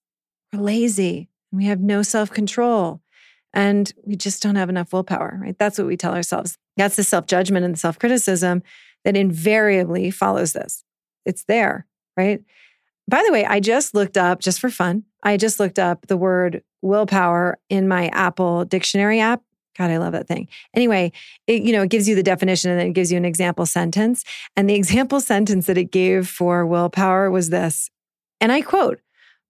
we're 0.54 0.62
lazy 0.62 1.30
and 1.52 1.60
we 1.60 1.66
have 1.66 1.82
no 1.82 2.02
self 2.02 2.32
control 2.32 3.02
and 3.54 3.94
we 4.06 4.16
just 4.16 4.42
don't 4.42 4.56
have 4.56 4.70
enough 4.70 4.94
willpower, 4.94 5.38
right? 5.42 5.58
That's 5.60 5.78
what 5.78 5.88
we 5.88 5.98
tell 5.98 6.14
ourselves. 6.16 6.58
That's 6.78 6.96
the 6.96 7.04
self 7.04 7.28
judgment 7.28 7.66
and 7.66 7.76
the 7.76 7.80
self 7.80 8.00
criticism 8.00 8.64
that 9.06 9.18
invariably 9.18 10.12
follows 10.12 10.54
this. 10.54 10.84
It's 11.26 11.44
there, 11.46 11.86
right? 12.18 12.42
By 13.08 13.24
the 13.26 13.32
way, 13.32 13.46
I 13.46 13.60
just 13.60 13.94
looked 13.94 14.18
up, 14.18 14.40
just 14.40 14.60
for 14.60 14.70
fun, 14.70 15.04
I 15.24 15.38
just 15.38 15.60
looked 15.60 15.80
up 15.80 16.08
the 16.08 16.18
word 16.18 16.64
willpower 16.82 17.60
in 17.70 17.88
my 17.88 18.08
Apple 18.08 18.66
dictionary 18.66 19.20
app 19.20 19.44
God, 19.78 19.90
I 19.90 19.98
love 19.98 20.12
that 20.12 20.28
thing. 20.28 20.48
Anyway, 20.76 21.12
it, 21.48 21.64
you 21.64 21.72
know, 21.72 21.84
it 21.84 21.90
gives 21.90 22.08
you 22.08 22.16
the 22.16 22.24
definition 22.24 22.72
and 22.72 22.80
then 22.80 22.88
it 22.88 22.94
gives 22.94 23.12
you 23.12 23.18
an 23.18 23.26
example 23.26 23.66
sentence. 23.66 24.24
And 24.56 24.70
the 24.70 24.76
example 24.82 25.22
sentence 25.22 25.68
that 25.68 25.78
it 25.78 25.92
gave 25.92 26.28
for 26.28 26.66
willpower 26.66 27.32
was 27.32 27.50
this. 27.50 27.90
And 28.40 28.52
I 28.52 28.62
quote, 28.62 29.00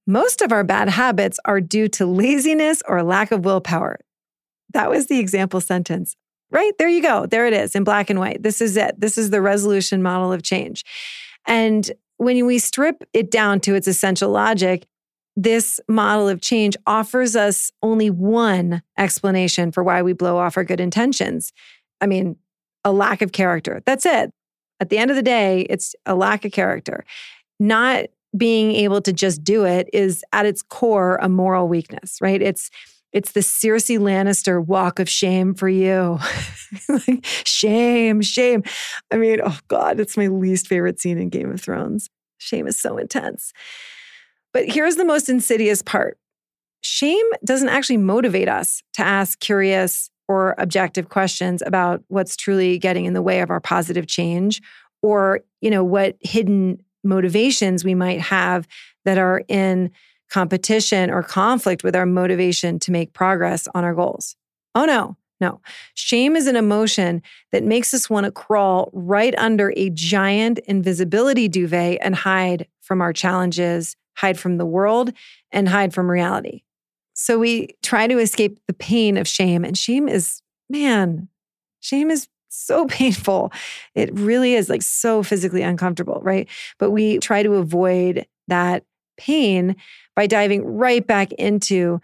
most 0.07 0.41
of 0.41 0.51
our 0.51 0.63
bad 0.63 0.89
habits 0.89 1.39
are 1.45 1.61
due 1.61 1.87
to 1.89 2.05
laziness 2.05 2.81
or 2.87 3.03
lack 3.03 3.31
of 3.31 3.45
willpower. 3.45 3.99
That 4.73 4.89
was 4.89 5.07
the 5.07 5.19
example 5.19 5.61
sentence. 5.61 6.15
Right? 6.51 6.71
There 6.77 6.89
you 6.89 7.01
go. 7.01 7.25
There 7.25 7.47
it 7.47 7.53
is 7.53 7.75
in 7.75 7.83
black 7.83 8.09
and 8.09 8.19
white. 8.19 8.43
This 8.43 8.59
is 8.59 8.75
it. 8.75 8.99
This 8.99 9.17
is 9.17 9.29
the 9.29 9.41
resolution 9.41 10.03
model 10.03 10.33
of 10.33 10.43
change. 10.43 10.83
And 11.47 11.89
when 12.17 12.45
we 12.45 12.59
strip 12.59 13.03
it 13.13 13.31
down 13.31 13.61
to 13.61 13.73
its 13.73 13.87
essential 13.87 14.29
logic, 14.29 14.85
this 15.35 15.79
model 15.87 16.27
of 16.27 16.41
change 16.41 16.75
offers 16.85 17.35
us 17.35 17.71
only 17.81 18.09
one 18.09 18.83
explanation 18.97 19.71
for 19.71 19.81
why 19.81 20.01
we 20.01 20.13
blow 20.13 20.37
off 20.37 20.57
our 20.57 20.63
good 20.63 20.79
intentions. 20.79 21.53
I 22.01 22.07
mean, 22.07 22.35
a 22.83 22.91
lack 22.91 23.21
of 23.21 23.31
character. 23.31 23.81
That's 23.85 24.05
it. 24.05 24.31
At 24.79 24.89
the 24.89 24.97
end 24.97 25.09
of 25.09 25.15
the 25.15 25.23
day, 25.23 25.61
it's 25.69 25.95
a 26.05 26.15
lack 26.15 26.43
of 26.43 26.51
character. 26.51 27.05
Not 27.59 28.07
being 28.35 28.71
able 28.71 29.01
to 29.01 29.13
just 29.13 29.43
do 29.43 29.65
it 29.65 29.89
is 29.93 30.23
at 30.33 30.45
its 30.45 30.61
core 30.61 31.17
a 31.21 31.29
moral 31.29 31.67
weakness, 31.67 32.17
right? 32.21 32.41
It's 32.41 32.69
it's 33.13 33.33
the 33.33 33.41
Cersei 33.41 33.99
Lannister 33.99 34.63
walk 34.63 34.99
of 34.99 35.09
shame 35.09 35.53
for 35.53 35.67
you. 35.67 36.19
shame, 37.23 38.21
shame. 38.21 38.63
I 39.11 39.17
mean, 39.17 39.39
oh 39.43 39.59
God, 39.67 39.99
it's 39.99 40.17
my 40.17 40.27
least 40.27 40.67
favorite 40.67 40.99
scene 40.99 41.17
in 41.17 41.29
Game 41.29 41.51
of 41.51 41.61
Thrones. 41.61 42.09
Shame 42.37 42.67
is 42.67 42.79
so 42.79 42.97
intense. 42.97 43.53
But 44.53 44.69
here's 44.69 44.95
the 44.95 45.05
most 45.05 45.29
insidious 45.29 45.81
part 45.81 46.17
shame 46.83 47.25
doesn't 47.45 47.69
actually 47.69 47.97
motivate 47.97 48.49
us 48.49 48.81
to 48.93 49.03
ask 49.03 49.39
curious 49.39 50.09
or 50.27 50.55
objective 50.57 51.09
questions 51.09 51.61
about 51.65 52.03
what's 52.07 52.35
truly 52.35 52.79
getting 52.79 53.05
in 53.05 53.13
the 53.13 53.21
way 53.21 53.41
of 53.41 53.51
our 53.51 53.59
positive 53.59 54.07
change 54.07 54.61
or 55.03 55.41
you 55.61 55.69
know 55.69 55.83
what 55.83 56.15
hidden 56.21 56.81
motivations 57.03 57.83
we 57.83 57.93
might 57.93 58.19
have 58.19 58.67
that 59.05 59.17
are 59.17 59.43
in 59.47 59.91
competition 60.31 61.11
or 61.11 61.21
conflict 61.21 61.83
with 61.83 61.95
our 61.95 62.05
motivation 62.05 62.79
to 62.79 62.91
make 62.91 63.13
progress 63.13 63.67
on 63.75 63.83
our 63.83 63.93
goals. 63.93 64.35
Oh 64.73 64.85
no. 64.85 65.17
No. 65.39 65.59
Shame 65.95 66.35
is 66.35 66.45
an 66.45 66.55
emotion 66.55 67.23
that 67.51 67.63
makes 67.63 67.95
us 67.95 68.09
want 68.09 68.25
to 68.25 68.31
crawl 68.31 68.91
right 68.93 69.33
under 69.39 69.73
a 69.75 69.89
giant 69.89 70.59
invisibility 70.59 71.47
duvet 71.47 71.97
and 71.99 72.15
hide 72.15 72.67
from 72.81 73.01
our 73.01 73.11
challenges, 73.11 73.95
hide 74.15 74.39
from 74.39 74.57
the 74.57 74.67
world, 74.67 75.11
and 75.51 75.67
hide 75.67 75.95
from 75.95 76.09
reality. 76.09 76.61
So 77.13 77.39
we 77.39 77.69
try 77.81 78.07
to 78.07 78.19
escape 78.19 78.59
the 78.67 78.73
pain 78.73 79.17
of 79.17 79.27
shame. 79.27 79.65
And 79.65 79.75
shame 79.75 80.07
is, 80.07 80.43
man, 80.69 81.27
shame 81.79 82.11
is 82.11 82.27
so 82.49 82.85
painful. 82.87 83.51
It 83.95 84.13
really 84.13 84.53
is 84.53 84.69
like 84.69 84.83
so 84.83 85.23
physically 85.23 85.63
uncomfortable, 85.63 86.19
right? 86.21 86.47
But 86.77 86.91
we 86.91 87.17
try 87.17 87.41
to 87.41 87.55
avoid 87.55 88.27
that 88.47 88.83
pain 89.17 89.75
by 90.15 90.27
diving 90.27 90.65
right 90.65 91.05
back 91.05 91.31
into 91.33 91.99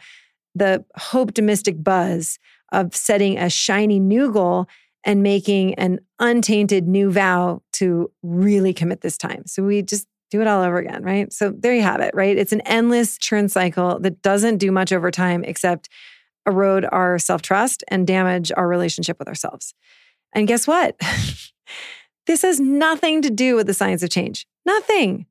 the 0.56 0.84
hopetimistic 0.98 1.84
buzz 1.84 2.40
of 2.72 2.96
setting 2.96 3.38
a 3.38 3.50
shiny 3.50 4.00
new 4.00 4.32
goal 4.32 4.68
and 5.04 5.24
making 5.24 5.74
an 5.76 6.00
untainted 6.20 6.88
new 6.88 7.12
vow 7.12 7.62
to 7.74 8.12
really 8.24 8.74
commit 8.74 9.02
this 9.02 9.18
time. 9.18 9.44
So 9.46 9.64
we 9.64 9.82
just 9.82 10.08
do 10.30 10.42
it 10.42 10.48
all 10.48 10.62
over 10.62 10.78
again, 10.78 11.04
right? 11.04 11.32
So 11.32 11.54
there 11.58 11.74
you 11.74 11.82
have 11.82 12.02
it, 12.02 12.12
right? 12.14 12.38
It's 12.38 12.52
an 12.52 12.62
endless 12.62 13.18
churn 13.18 13.48
cycle 13.48 14.00
that 14.00 14.22
doesn't 14.22 14.58
do 14.58 14.72
much 14.72 14.92
over 14.92 15.10
time 15.12 15.44
except 15.46 15.88
erode 16.46 16.86
our 16.92 17.20
self 17.20 17.42
trust 17.42 17.84
and 17.88 18.06
damage 18.06 18.52
our 18.56 18.68
relationship 18.68 19.20
with 19.20 19.28
ourselves. 19.28 19.74
And 20.34 20.48
guess 20.48 20.68
what? 20.68 21.00
this 22.28 22.42
has 22.42 22.60
nothing 22.60 23.22
to 23.22 23.30
do 23.30 23.56
with 23.56 23.68
the 23.68 23.74
science 23.74 24.04
of 24.04 24.10
change. 24.10 24.46
Nothing. 24.66 25.26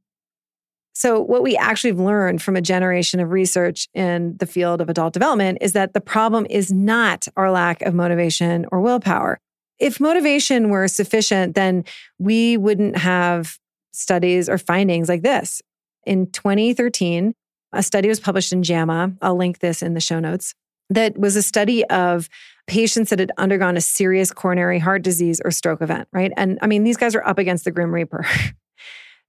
So, 0.99 1.21
what 1.21 1.43
we 1.43 1.59
actually 1.59 1.91
have 1.91 2.01
learned 2.01 2.41
from 2.41 2.57
a 2.57 2.63
generation 2.63 3.21
of 3.21 3.31
research 3.31 3.87
in 3.93 4.35
the 4.39 4.47
field 4.47 4.81
of 4.81 4.89
adult 4.89 5.13
development 5.13 5.59
is 5.61 5.75
that 5.75 5.93
the 5.93 6.01
problem 6.01 6.47
is 6.49 6.73
not 6.73 7.29
our 7.37 7.51
lack 7.51 7.83
of 7.83 7.93
motivation 7.93 8.65
or 8.73 8.81
willpower. 8.81 9.39
If 9.79 10.01
motivation 10.01 10.71
were 10.71 10.89
sufficient, 10.89 11.55
then 11.55 11.85
we 12.19 12.57
wouldn't 12.57 12.97
have 12.97 13.59
studies 13.93 14.49
or 14.49 14.57
findings 14.57 15.11
like 15.11 15.21
this. 15.21 15.61
In 16.07 16.31
2013, 16.31 17.35
a 17.75 17.83
study 17.83 18.09
was 18.09 18.19
published 18.19 18.55
in 18.55 18.63
JAMA. 18.63 19.17
I'll 19.21 19.37
link 19.37 19.59
this 19.59 19.83
in 19.83 19.93
the 19.93 20.01
show 20.01 20.19
notes. 20.19 20.55
That 20.89 21.19
was 21.19 21.37
a 21.37 21.43
study 21.43 21.85
of 21.91 22.31
patients 22.67 23.11
that 23.11 23.19
had 23.19 23.33
undergone 23.37 23.77
a 23.77 23.83
serious 23.83 24.33
coronary 24.33 24.79
heart 24.79 25.03
disease 25.03 25.43
or 25.45 25.51
stroke 25.51 25.83
event, 25.83 26.09
right? 26.11 26.33
And 26.39 26.59
I 26.63 26.67
mean, 26.67 26.85
these 26.85 26.97
guys 26.97 27.15
are 27.15 27.27
up 27.27 27.39
against 27.39 27.67
the 27.67 27.71
Grim 27.71 27.93
Reaper. 27.93 28.25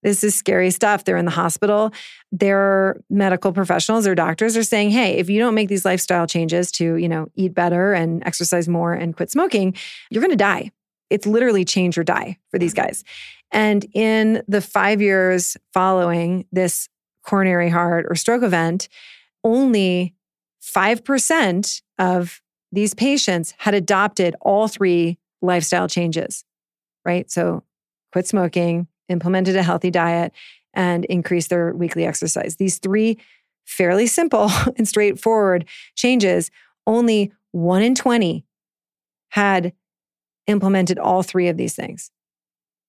this 0.03 0.23
is 0.23 0.35
scary 0.35 0.71
stuff. 0.71 1.03
They're 1.03 1.17
in 1.17 1.25
the 1.25 1.31
hospital. 1.31 1.91
Their 2.31 3.01
medical 3.09 3.51
professionals 3.51 4.05
or 4.05 4.15
doctors 4.15 4.55
are 4.55 4.63
saying, 4.63 4.91
hey, 4.91 5.17
if 5.17 5.29
you 5.29 5.39
don't 5.39 5.55
make 5.55 5.69
these 5.69 5.85
lifestyle 5.85 6.27
changes 6.27 6.71
to, 6.73 6.95
you 6.95 7.09
know, 7.09 7.27
eat 7.35 7.53
better 7.53 7.93
and 7.93 8.23
exercise 8.25 8.67
more 8.67 8.93
and 8.93 9.15
quit 9.15 9.31
smoking, 9.31 9.75
you're 10.09 10.21
going 10.21 10.31
to 10.31 10.37
die. 10.37 10.71
It's 11.09 11.25
literally 11.25 11.65
change 11.65 11.97
or 11.97 12.03
die 12.03 12.37
for 12.51 12.59
these 12.59 12.73
mm-hmm. 12.73 12.87
guys. 12.87 13.03
And 13.51 13.85
in 13.93 14.43
the 14.47 14.61
five 14.61 15.01
years 15.01 15.57
following 15.73 16.45
this 16.51 16.89
coronary 17.23 17.69
heart 17.69 18.05
or 18.09 18.15
stroke 18.15 18.43
event, 18.43 18.87
only 19.43 20.13
5% 20.61 21.81
of 21.97 22.41
these 22.71 22.93
patients 22.93 23.53
had 23.57 23.73
adopted 23.73 24.35
all 24.41 24.67
three 24.67 25.17
lifestyle 25.41 25.87
changes, 25.87 26.43
right? 27.05 27.29
So 27.31 27.63
quit 28.11 28.27
smoking, 28.27 28.87
implemented 29.09 29.55
a 29.55 29.63
healthy 29.63 29.91
diet, 29.91 30.33
and 30.73 31.05
increased 31.05 31.49
their 31.49 31.73
weekly 31.73 32.05
exercise. 32.05 32.55
These 32.55 32.77
three 32.77 33.17
fairly 33.65 34.07
simple 34.07 34.49
and 34.77 34.87
straightforward 34.87 35.65
changes, 35.95 36.51
only 36.85 37.31
one 37.51 37.81
in 37.81 37.95
20 37.95 38.45
had 39.29 39.73
implemented 40.47 40.97
all 40.97 41.23
three 41.23 41.47
of 41.47 41.57
these 41.57 41.75
things. 41.75 42.11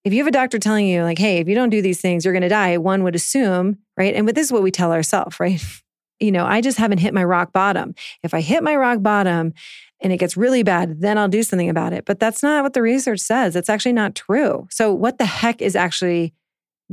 If 0.04 0.12
you 0.12 0.20
have 0.20 0.28
a 0.28 0.32
doctor 0.32 0.58
telling 0.58 0.86
you, 0.86 1.02
like, 1.02 1.18
hey, 1.18 1.38
if 1.38 1.48
you 1.48 1.54
don't 1.54 1.70
do 1.70 1.82
these 1.82 2.00
things, 2.00 2.24
you're 2.24 2.32
going 2.32 2.42
to 2.42 2.48
die, 2.48 2.78
one 2.78 3.02
would 3.02 3.16
assume, 3.16 3.78
right? 3.96 4.14
And 4.14 4.26
but 4.26 4.34
this 4.34 4.46
is 4.46 4.52
what 4.52 4.62
we 4.62 4.70
tell 4.70 4.92
ourselves, 4.92 5.40
right? 5.40 5.60
you 6.20 6.32
know, 6.32 6.46
I 6.46 6.60
just 6.60 6.78
haven't 6.78 6.98
hit 6.98 7.14
my 7.14 7.24
rock 7.24 7.52
bottom. 7.52 7.94
If 8.22 8.34
I 8.34 8.40
hit 8.40 8.62
my 8.62 8.76
rock 8.76 9.02
bottom 9.02 9.54
and 10.00 10.12
it 10.12 10.18
gets 10.18 10.36
really 10.36 10.62
bad, 10.62 11.00
then 11.00 11.18
I'll 11.18 11.28
do 11.28 11.42
something 11.42 11.68
about 11.68 11.92
it. 11.92 12.04
But 12.04 12.20
that's 12.20 12.42
not 12.42 12.62
what 12.62 12.72
the 12.72 12.82
research 12.82 13.20
says. 13.20 13.56
It's 13.56 13.68
actually 13.68 13.92
not 13.92 14.14
true. 14.14 14.66
So, 14.70 14.92
what 14.92 15.18
the 15.18 15.26
heck 15.26 15.60
is 15.60 15.76
actually 15.76 16.34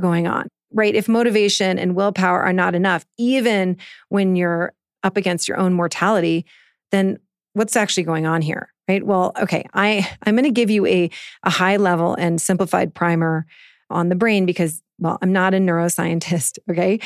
going 0.00 0.26
on, 0.26 0.48
right? 0.72 0.94
If 0.94 1.08
motivation 1.08 1.78
and 1.78 1.94
willpower 1.94 2.42
are 2.42 2.52
not 2.52 2.74
enough, 2.74 3.04
even 3.18 3.76
when 4.08 4.36
you're 4.36 4.72
up 5.02 5.16
against 5.16 5.48
your 5.48 5.58
own 5.58 5.72
mortality, 5.72 6.44
then 6.90 7.18
what's 7.54 7.76
actually 7.76 8.02
going 8.02 8.26
on 8.26 8.42
here, 8.42 8.72
right? 8.88 9.04
Well, 9.04 9.32
okay, 9.40 9.64
I, 9.72 10.08
I'm 10.24 10.34
going 10.34 10.44
to 10.44 10.50
give 10.50 10.70
you 10.70 10.84
a, 10.86 11.10
a 11.42 11.50
high 11.50 11.76
level 11.76 12.14
and 12.14 12.40
simplified 12.40 12.94
primer 12.94 13.46
on 13.88 14.08
the 14.08 14.14
brain 14.14 14.46
because, 14.46 14.82
well, 14.98 15.18
I'm 15.22 15.32
not 15.32 15.54
a 15.54 15.58
neuroscientist, 15.58 16.58
okay? 16.70 17.00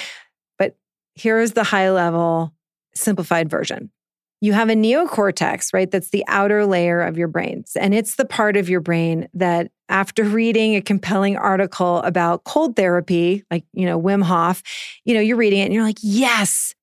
But 0.59 0.77
here's 1.15 1.53
the 1.53 1.65
high 1.65 1.91
level 1.91 2.53
simplified 2.95 3.49
version. 3.49 3.91
You 4.41 4.55
have 4.55 4.71
a 4.71 4.75
neocortex, 4.75 5.75
right? 5.75 5.91
That's 5.91 6.11
the 6.11 6.25
outer 6.27 6.65
layer 6.65 7.03
of 7.03 7.19
your 7.19 7.29
brain. 7.29 7.65
And 7.79 7.93
it's 7.95 8.15
the 8.15 8.25
part 8.25 8.57
of 8.57 8.69
your 8.69 8.81
brain 8.81 9.29
that, 9.35 9.71
after 9.89 10.25
reading 10.25 10.77
a 10.77 10.81
compelling 10.81 11.37
article 11.37 11.99
about 11.99 12.45
cold 12.45 12.77
therapy, 12.77 13.45
like, 13.51 13.65
you 13.73 13.85
know, 13.85 14.01
Wim 14.01 14.23
Hof, 14.23 14.63
you 15.05 15.15
know, 15.15 15.21
you're 15.21 15.37
reading 15.37 15.59
it 15.59 15.65
and 15.65 15.75
you're 15.75 15.85
like, 15.85 15.99
yes, 16.01 16.75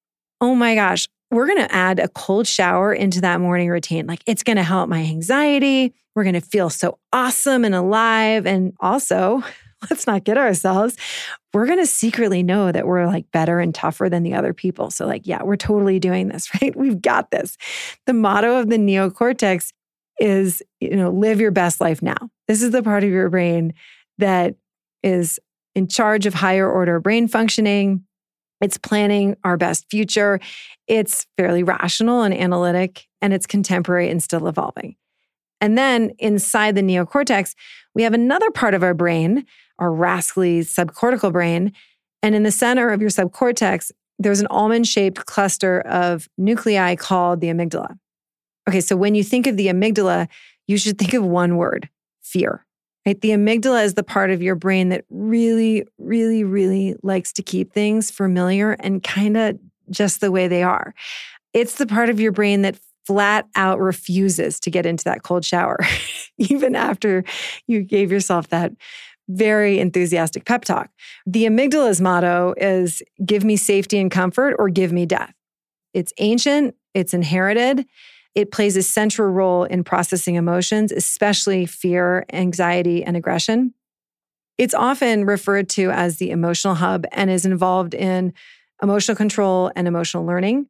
oh 0.42 0.54
my 0.54 0.76
gosh, 0.76 1.08
we're 1.32 1.48
going 1.48 1.66
to 1.66 1.74
add 1.74 2.00
a 2.00 2.10
cold 2.10 2.48
shower 2.48 2.94
into 2.94 3.22
that 3.22 3.40
morning 3.40 3.70
routine. 3.70 4.08
Like, 4.08 4.22
it's 4.28 4.44
going 4.44 4.58
to 4.58 4.64
help 4.64 4.90
my 4.90 5.00
anxiety. 5.00 5.94
We're 6.16 6.24
going 6.24 6.34
to 6.34 6.42
feel 6.42 6.70
so 6.70 7.00
awesome 7.12 7.66
and 7.66 7.74
alive. 7.74 8.46
And 8.46 8.74
also, 8.82 9.42
let's 9.90 10.08
not 10.08 10.24
get 10.24 10.38
ourselves. 10.38 10.96
We're 11.54 11.66
going 11.66 11.80
to 11.80 11.88
secretly 11.88 12.44
know 12.44 12.72
that 12.72 12.88
we're 12.88 13.06
like 13.08 13.32
better 13.32 13.60
and 13.60 13.74
tougher 13.74 14.10
than 14.10 14.24
the 14.24 14.34
other 14.34 14.54
people. 14.54 14.92
So, 14.92 15.06
like, 15.06 15.26
yeah, 15.26 15.44
we're 15.44 15.56
totally 15.56 16.00
doing 16.00 16.28
this, 16.28 16.50
right? 16.62 16.76
We've 16.76 17.02
got 17.02 17.32
this. 17.32 17.58
The 18.06 18.14
motto 18.14 18.60
of 18.60 18.70
the 18.70 18.78
neocortex 18.78 19.72
is, 20.20 20.64
you 20.80 20.96
know, 20.96 21.12
live 21.12 21.40
your 21.40 21.52
best 21.52 21.80
life 21.80 22.02
now. 22.02 22.18
This 22.48 22.62
is 22.62 22.72
the 22.72 22.84
part 22.84 23.04
of 23.04 23.10
your 23.10 23.30
brain 23.30 23.74
that 24.18 24.56
is 25.04 25.40
in 25.76 25.88
charge 25.88 26.26
of 26.26 26.34
higher 26.34 26.70
order 26.70 27.00
brain 27.00 27.28
functioning. 27.28 28.04
It's 28.62 28.78
planning 28.78 29.38
our 29.44 29.58
best 29.58 29.86
future. 29.92 30.40
It's 30.88 31.28
fairly 31.38 31.62
rational 31.62 32.24
and 32.24 32.34
analytic, 32.34 33.06
and 33.22 33.32
it's 33.32 33.46
contemporary 33.46 34.10
and 34.10 34.24
still 34.24 34.48
evolving. 34.48 34.96
And 35.60 35.78
then 35.78 36.12
inside 36.20 36.76
the 36.76 36.82
neocortex, 36.82 37.56
we 37.96 38.04
have 38.04 38.14
another 38.14 38.52
part 38.52 38.74
of 38.74 38.84
our 38.84 38.94
brain 38.94 39.46
our 39.80 39.92
rascally 39.92 40.62
subcortical 40.62 41.32
brain. 41.32 41.74
And 42.24 42.36
in 42.36 42.44
the 42.44 42.52
center 42.52 42.90
of 42.90 43.02
your 43.02 43.10
subcortex, 43.10 43.92
there's 44.20 44.40
an 44.40 44.48
almond 44.48 44.88
shaped 44.88 45.26
cluster 45.26 45.82
of 45.82 46.28
nuclei 46.38 46.96
called 46.96 47.42
the 47.42 47.48
amygdala. 47.48 47.98
Okay, 48.68 48.82
so 48.82 48.96
when 48.98 49.16
you 49.16 49.24
think 49.24 49.48
of 49.48 49.56
the 49.56 49.68
amygdala, 49.68 50.28
you 50.68 50.78
should 50.78 50.98
think 50.98 51.14
of 51.14 51.24
one 51.24 51.58
word 51.58 51.90
fear. 52.22 52.66
Right? 53.06 53.20
The 53.22 53.30
amygdala 53.30 53.86
is 53.86 53.94
the 53.94 54.04
part 54.04 54.32
of 54.32 54.42
your 54.42 54.56
brain 54.56 54.90
that 54.90 55.06
really, 55.10 55.86
really, 55.98 56.44
really 56.44 56.96
likes 57.04 57.32
to 57.34 57.44
keep 57.44 57.72
things 57.72 58.12
familiar 58.12 58.72
and 58.72 59.02
kind 59.02 59.38
of 59.38 59.58
just 59.90 60.20
the 60.20 60.32
way 60.32 60.50
they 60.50 60.64
are. 60.64 60.94
It's 61.54 61.76
the 61.76 61.88
part 61.88 62.10
of 62.10 62.20
your 62.20 62.34
brain 62.34 62.64
that 62.64 62.78
flat 63.08 63.48
out 63.56 63.80
refuses 63.80 64.60
to 64.60 64.70
get 64.70 64.86
into 64.86 65.06
that 65.06 65.24
cold 65.24 65.46
shower, 65.46 65.80
even 66.38 66.76
after 66.76 67.24
you 67.66 67.82
gave 67.82 68.12
yourself 68.12 68.50
that 68.50 68.74
very 69.30 69.80
enthusiastic 69.80 70.46
pep 70.46 70.66
talk. 70.66 70.90
The 71.26 71.46
amygdala's 71.46 72.02
motto 72.02 72.54
is 72.58 73.02
give 73.26 73.44
me 73.44 73.56
safety 73.56 73.98
and 73.98 74.12
comfort 74.12 74.56
or 74.60 74.70
give 74.70 74.92
me 74.92 75.06
death. 75.06 75.34
It's 75.94 76.12
ancient, 76.20 76.76
it's 76.94 77.14
inherited. 77.14 77.86
It 78.36 78.52
plays 78.52 78.76
a 78.76 78.84
central 78.84 79.30
role 79.30 79.64
in 79.64 79.84
processing 79.84 80.36
emotions, 80.36 80.92
especially 80.92 81.66
fear, 81.66 82.26
anxiety, 82.32 83.04
and 83.04 83.18
aggression. 83.18 83.74
It's 84.58 84.74
often 84.74 85.26
referred 85.26 85.70
to 85.70 85.92
as 85.92 86.18
the 86.18 86.32
emotional 86.32 86.76
hub 86.76 87.06
and 87.12 87.30
is 87.30 87.46
involved 87.46 87.94
in 87.94 88.34
emotional 88.82 89.16
control 89.16 89.72
and 89.76 89.88
emotional 89.88 90.26
learning. 90.26 90.68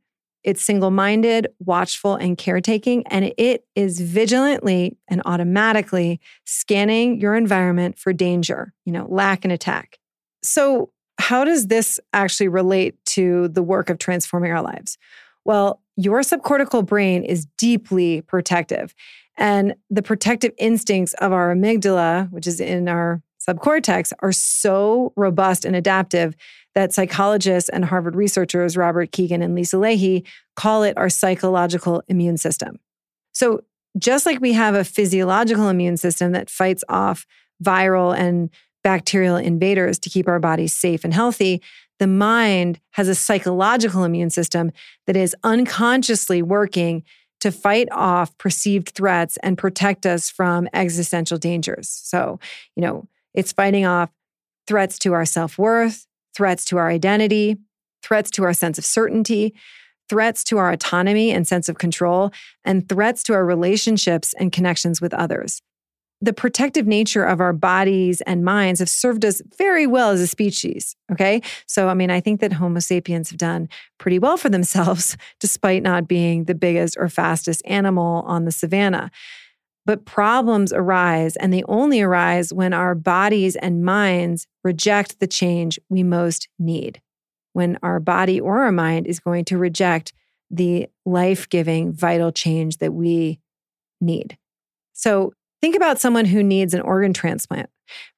It's 0.48 0.64
single 0.64 0.92
minded, 0.92 1.50
watchful, 1.60 2.16
and 2.16 2.38
caretaking, 2.38 3.06
and 3.08 3.34
it 3.38 3.66
is 3.76 4.00
vigilantly 4.00 4.98
and 5.10 5.22
automatically 5.26 6.22
scanning 6.46 7.20
your 7.20 7.36
environment 7.36 8.00
for 8.00 8.14
danger, 8.14 8.74
you 8.86 8.94
know, 8.94 9.06
lack 9.10 9.44
and 9.44 9.52
attack. 9.52 10.00
So, 10.42 10.90
how 11.20 11.44
does 11.44 11.68
this 11.68 12.00
actually 12.14 12.48
relate 12.48 12.96
to 13.08 13.50
the 13.50 13.62
work 13.62 13.90
of 13.90 13.98
transforming 13.98 14.54
our 14.54 14.62
lives? 14.62 14.98
Well, 15.44 15.82
your 15.98 16.22
subcortical 16.22 16.86
brain 16.86 17.26
is 17.26 17.46
deeply 17.58 18.22
protective. 18.22 18.96
And 19.36 19.76
the 19.90 20.02
protective 20.02 20.54
instincts 20.58 21.14
of 21.16 21.34
our 21.34 21.54
amygdala, 21.54 22.32
which 22.32 22.48
is 22.48 22.62
in 22.62 22.88
our 22.88 23.22
subcortex, 23.48 24.12
are 24.20 24.32
so 24.32 25.14
robust 25.16 25.66
and 25.66 25.76
adaptive 25.76 26.36
that 26.76 26.94
psychologists 26.94 27.70
and 27.70 27.86
Harvard 27.86 28.16
researchers, 28.16 28.78
Robert 28.78 29.12
Kegan 29.12 29.42
and 29.42 29.56
Lisa 29.56 29.78
Lahey, 29.78 30.26
call 30.56 30.84
it 30.84 30.98
our 30.98 31.10
psychological 31.10 32.04
immune 32.08 32.38
system. 32.38 32.80
So, 33.34 33.62
just 33.98 34.28
like 34.28 34.40
we 34.40 34.54
have 34.54 34.76
a 34.76 34.84
physiological 34.84 35.70
immune 35.70 35.98
system 35.98 36.34
that 36.34 36.52
fights 36.52 36.84
off 36.88 37.26
viral 37.64 38.16
and 38.16 38.52
bacterial 38.84 39.38
invaders 39.38 39.98
to 40.00 40.10
keep 40.10 40.28
our 40.28 40.40
bodies 40.40 40.74
safe 40.74 41.04
and 41.04 41.14
healthy, 41.14 41.64
the 42.00 42.08
mind 42.08 42.80
has 42.92 43.08
a 43.08 43.16
psychological 43.16 44.04
immune 44.04 44.30
system 44.30 44.72
that 45.08 45.16
is 45.16 45.36
unconsciously 45.44 46.44
working 46.44 47.04
to 47.40 47.52
fight 47.52 47.88
off 47.92 48.38
perceived 48.38 48.90
threats 48.90 49.38
and 49.44 49.58
protect 49.58 50.06
us 50.06 50.30
from 50.30 50.68
existential 50.74 51.38
dangers. 51.38 51.90
So, 51.90 52.40
you 52.76 52.82
know, 52.82 53.08
it's 53.38 53.54
fighting 53.54 53.86
off 53.86 54.10
threats 54.68 55.00
to 55.00 55.14
our 55.14 55.26
self 55.26 55.58
worth, 55.58 56.06
threats 56.36 56.66
to 56.66 56.78
our 56.78 56.90
identity, 56.90 57.56
threats 58.04 58.30
to 58.32 58.44
our 58.44 58.54
sense 58.54 58.78
of 58.78 58.86
certainty, 58.86 59.54
threats 60.10 60.44
to 60.46 60.58
our 60.58 60.72
autonomy 60.72 61.32
and 61.32 61.48
sense 61.48 61.70
of 61.70 61.78
control, 61.78 62.32
and 62.66 62.90
threats 62.90 63.24
to 63.24 63.34
our 63.34 63.46
relationships 63.46 64.34
and 64.40 64.52
connections 64.52 65.00
with 65.00 65.14
others 65.14 65.62
the 66.22 66.34
protective 66.34 66.88
nature 66.88 67.24
of 67.24 67.40
our 67.40 67.54
bodies 67.54 68.22
and 68.22 68.44
minds 68.44 68.80
have 68.80 68.90
served 68.90 69.24
us 69.24 69.42
very 69.58 69.86
well 69.86 70.10
as 70.10 70.20
a 70.20 70.28
species. 70.28 70.96
Okay. 71.12 71.42
So, 71.68 71.90
I 71.90 71.94
mean, 71.94 72.10
I 72.10 72.20
think 72.20 72.42
that 72.42 72.54
Homo 72.54 72.80
sapiens 72.80 73.30
have 73.30 73.38
done 73.38 73.70
pretty 74.00 74.18
well 74.18 74.38
for 74.38 74.50
themselves, 74.50 75.16
despite 75.40 75.84
not 75.84 76.08
being 76.08 76.46
the 76.46 76.56
biggest 76.56 76.98
or 77.00 77.08
fastest 77.10 77.62
animal 77.66 78.24
on 78.26 78.46
the 78.46 78.52
savannah. 78.52 79.12
But 79.88 80.06
problems 80.06 80.72
arise, 80.72 81.36
and 81.38 81.52
they 81.52 81.64
only 81.64 82.02
arise 82.02 82.54
when 82.54 82.74
our 82.74 82.94
bodies 82.94 83.56
and 83.56 83.84
minds 83.84 84.46
reject 84.64 85.20
the 85.20 85.28
change 85.28 85.80
we 85.90 86.04
most 86.04 86.48
need. 86.60 87.02
When 87.54 87.80
our 87.82 88.00
body 88.00 88.40
or 88.40 88.60
our 88.60 88.72
mind 88.72 89.08
is 89.08 89.20
going 89.20 89.46
to 89.46 89.58
reject 89.58 90.14
the 90.52 90.88
life 91.06 91.50
giving, 91.50 91.92
vital 91.92 92.32
change 92.32 92.78
that 92.78 92.94
we 92.94 93.40
need. 94.00 94.38
So, 94.94 95.34
Think 95.62 95.76
about 95.76 96.00
someone 96.00 96.26
who 96.26 96.44
needs 96.44 96.74
an 96.74 96.82
organ 96.82 97.14
transplant, 97.14 97.70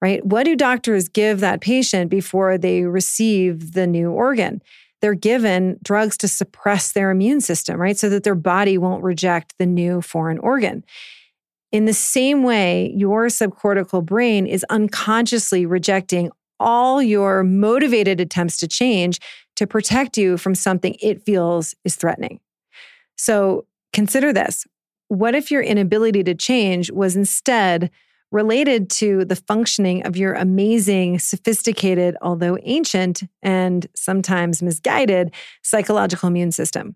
right? 0.01 0.25
What 0.25 0.43
do 0.43 0.55
doctors 0.55 1.07
give 1.07 1.39
that 1.39 1.61
patient 1.61 2.09
before 2.09 2.57
they 2.57 2.83
receive 2.83 3.73
the 3.73 3.87
new 3.87 4.11
organ? 4.11 4.61
They're 5.01 5.13
given 5.13 5.79
drugs 5.81 6.17
to 6.17 6.27
suppress 6.27 6.91
their 6.91 7.11
immune 7.11 7.39
system, 7.39 7.79
right? 7.79 7.97
So 7.97 8.09
that 8.09 8.23
their 8.23 8.35
body 8.35 8.77
won't 8.77 9.03
reject 9.03 9.57
the 9.57 9.65
new 9.65 10.01
foreign 10.01 10.39
organ. 10.39 10.83
In 11.71 11.85
the 11.85 11.93
same 11.93 12.43
way, 12.43 12.93
your 12.95 13.27
subcortical 13.27 14.03
brain 14.03 14.47
is 14.47 14.65
unconsciously 14.69 15.65
rejecting 15.65 16.31
all 16.59 17.01
your 17.01 17.43
motivated 17.43 18.19
attempts 18.19 18.57
to 18.57 18.67
change 18.67 19.19
to 19.55 19.67
protect 19.67 20.17
you 20.17 20.37
from 20.37 20.55
something 20.55 20.95
it 21.01 21.23
feels 21.23 21.75
is 21.85 21.95
threatening. 21.95 22.39
So 23.17 23.65
consider 23.93 24.33
this 24.33 24.65
what 25.09 25.35
if 25.35 25.49
your 25.49 25.61
inability 25.61 26.23
to 26.23 26.35
change 26.35 26.91
was 26.91 27.15
instead 27.15 27.89
related 28.31 28.91
to 28.91 29.25
the 29.25 29.35
functioning 29.35 30.05
of 30.05 30.15
your 30.15 30.33
amazing, 30.33 31.17
sophisticated, 31.17 32.15
although 32.21 32.59
ancient 32.61 33.23
and 33.41 33.87
sometimes 33.95 34.61
misguided 34.61 35.33
psychological 35.63 36.27
immune 36.27 36.51
system? 36.51 36.95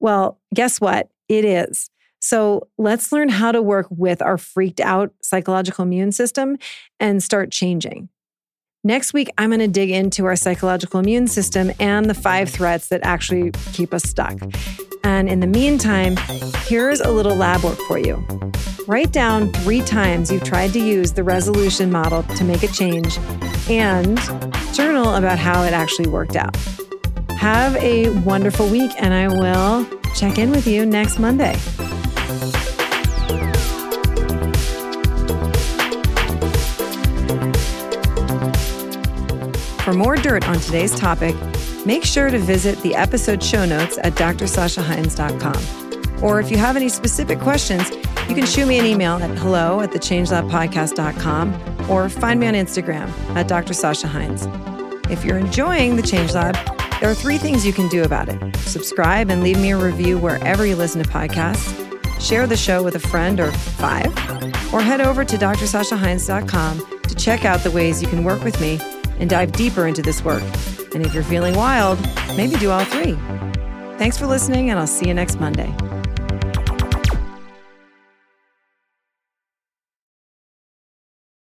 Well, 0.00 0.40
guess 0.52 0.80
what? 0.80 1.08
It 1.28 1.44
is. 1.44 1.88
So 2.22 2.68
let's 2.78 3.10
learn 3.10 3.28
how 3.28 3.50
to 3.50 3.60
work 3.60 3.88
with 3.90 4.22
our 4.22 4.38
freaked 4.38 4.80
out 4.80 5.12
psychological 5.22 5.82
immune 5.82 6.12
system 6.12 6.56
and 7.00 7.20
start 7.20 7.50
changing. 7.50 8.08
Next 8.84 9.12
week, 9.12 9.28
I'm 9.38 9.50
going 9.50 9.60
to 9.60 9.68
dig 9.68 9.90
into 9.90 10.24
our 10.26 10.36
psychological 10.36 11.00
immune 11.00 11.26
system 11.26 11.72
and 11.80 12.08
the 12.08 12.14
five 12.14 12.48
threats 12.48 12.88
that 12.88 13.00
actually 13.02 13.50
keep 13.72 13.92
us 13.92 14.04
stuck. 14.04 14.38
And 15.02 15.28
in 15.28 15.40
the 15.40 15.48
meantime, 15.48 16.16
here's 16.66 17.00
a 17.00 17.10
little 17.10 17.34
lab 17.34 17.64
work 17.64 17.78
for 17.88 17.98
you. 17.98 18.24
Write 18.86 19.12
down 19.12 19.52
three 19.52 19.82
times 19.82 20.30
you've 20.30 20.44
tried 20.44 20.72
to 20.74 20.80
use 20.80 21.12
the 21.12 21.24
resolution 21.24 21.90
model 21.90 22.22
to 22.22 22.44
make 22.44 22.62
a 22.62 22.68
change 22.68 23.18
and 23.68 24.18
journal 24.72 25.14
about 25.16 25.38
how 25.38 25.64
it 25.64 25.72
actually 25.72 26.08
worked 26.08 26.36
out. 26.36 26.56
Have 27.36 27.74
a 27.76 28.10
wonderful 28.20 28.68
week, 28.68 28.92
and 28.98 29.12
I 29.12 29.26
will 29.26 29.86
check 30.14 30.38
in 30.38 30.52
with 30.52 30.68
you 30.68 30.86
next 30.86 31.18
Monday. 31.18 31.56
For 39.82 39.92
more 39.92 40.16
dirt 40.16 40.48
on 40.48 40.58
today's 40.60 40.98
topic, 40.98 41.36
make 41.84 42.04
sure 42.04 42.30
to 42.30 42.38
visit 42.38 42.80
the 42.82 42.94
episode 42.94 43.42
show 43.42 43.66
notes 43.66 43.98
at 44.02 44.14
drsashaheinz.com. 44.14 46.22
Or 46.22 46.40
if 46.40 46.50
you 46.50 46.56
have 46.56 46.76
any 46.76 46.88
specific 46.88 47.40
questions, 47.40 47.90
you 48.28 48.36
can 48.36 48.46
shoot 48.46 48.66
me 48.66 48.78
an 48.78 48.86
email 48.86 49.16
at 49.16 49.36
hello 49.38 49.80
at 49.80 49.90
thechangelabpodcast.com 49.90 51.90
or 51.90 52.08
find 52.08 52.38
me 52.38 52.46
on 52.46 52.54
Instagram 52.54 53.08
at 53.34 53.48
Dr. 53.48 53.74
Sasha 53.74 54.06
Heinz. 54.06 54.46
If 55.10 55.24
you're 55.24 55.38
enjoying 55.38 55.96
the 55.96 56.02
Change 56.02 56.32
Lab, 56.32 56.54
there 57.00 57.10
are 57.10 57.14
three 57.14 57.38
things 57.38 57.66
you 57.66 57.72
can 57.72 57.88
do 57.88 58.04
about 58.04 58.28
it. 58.28 58.56
Subscribe 58.58 59.30
and 59.30 59.42
leave 59.42 59.58
me 59.58 59.72
a 59.72 59.76
review 59.76 60.16
wherever 60.16 60.64
you 60.64 60.76
listen 60.76 61.02
to 61.02 61.10
podcasts. 61.10 61.81
Share 62.22 62.46
the 62.46 62.56
show 62.56 62.82
with 62.82 62.94
a 62.94 63.00
friend 63.00 63.40
or 63.40 63.50
five. 63.50 64.06
Or 64.72 64.80
head 64.80 65.00
over 65.00 65.24
to 65.24 65.36
drsashaheinz.com 65.36 67.00
to 67.02 67.14
check 67.14 67.44
out 67.44 67.60
the 67.60 67.70
ways 67.70 68.00
you 68.00 68.08
can 68.08 68.24
work 68.24 68.42
with 68.44 68.60
me 68.60 68.78
and 69.18 69.28
dive 69.28 69.52
deeper 69.52 69.86
into 69.86 70.02
this 70.02 70.24
work. 70.24 70.42
And 70.94 71.04
if 71.04 71.12
you're 71.14 71.24
feeling 71.24 71.56
wild, 71.56 71.98
maybe 72.36 72.56
do 72.56 72.70
all 72.70 72.84
three. 72.84 73.14
Thanks 73.98 74.16
for 74.16 74.26
listening, 74.26 74.70
and 74.70 74.78
I'll 74.78 74.86
see 74.86 75.08
you 75.08 75.14
next 75.14 75.40
Monday. 75.40 75.74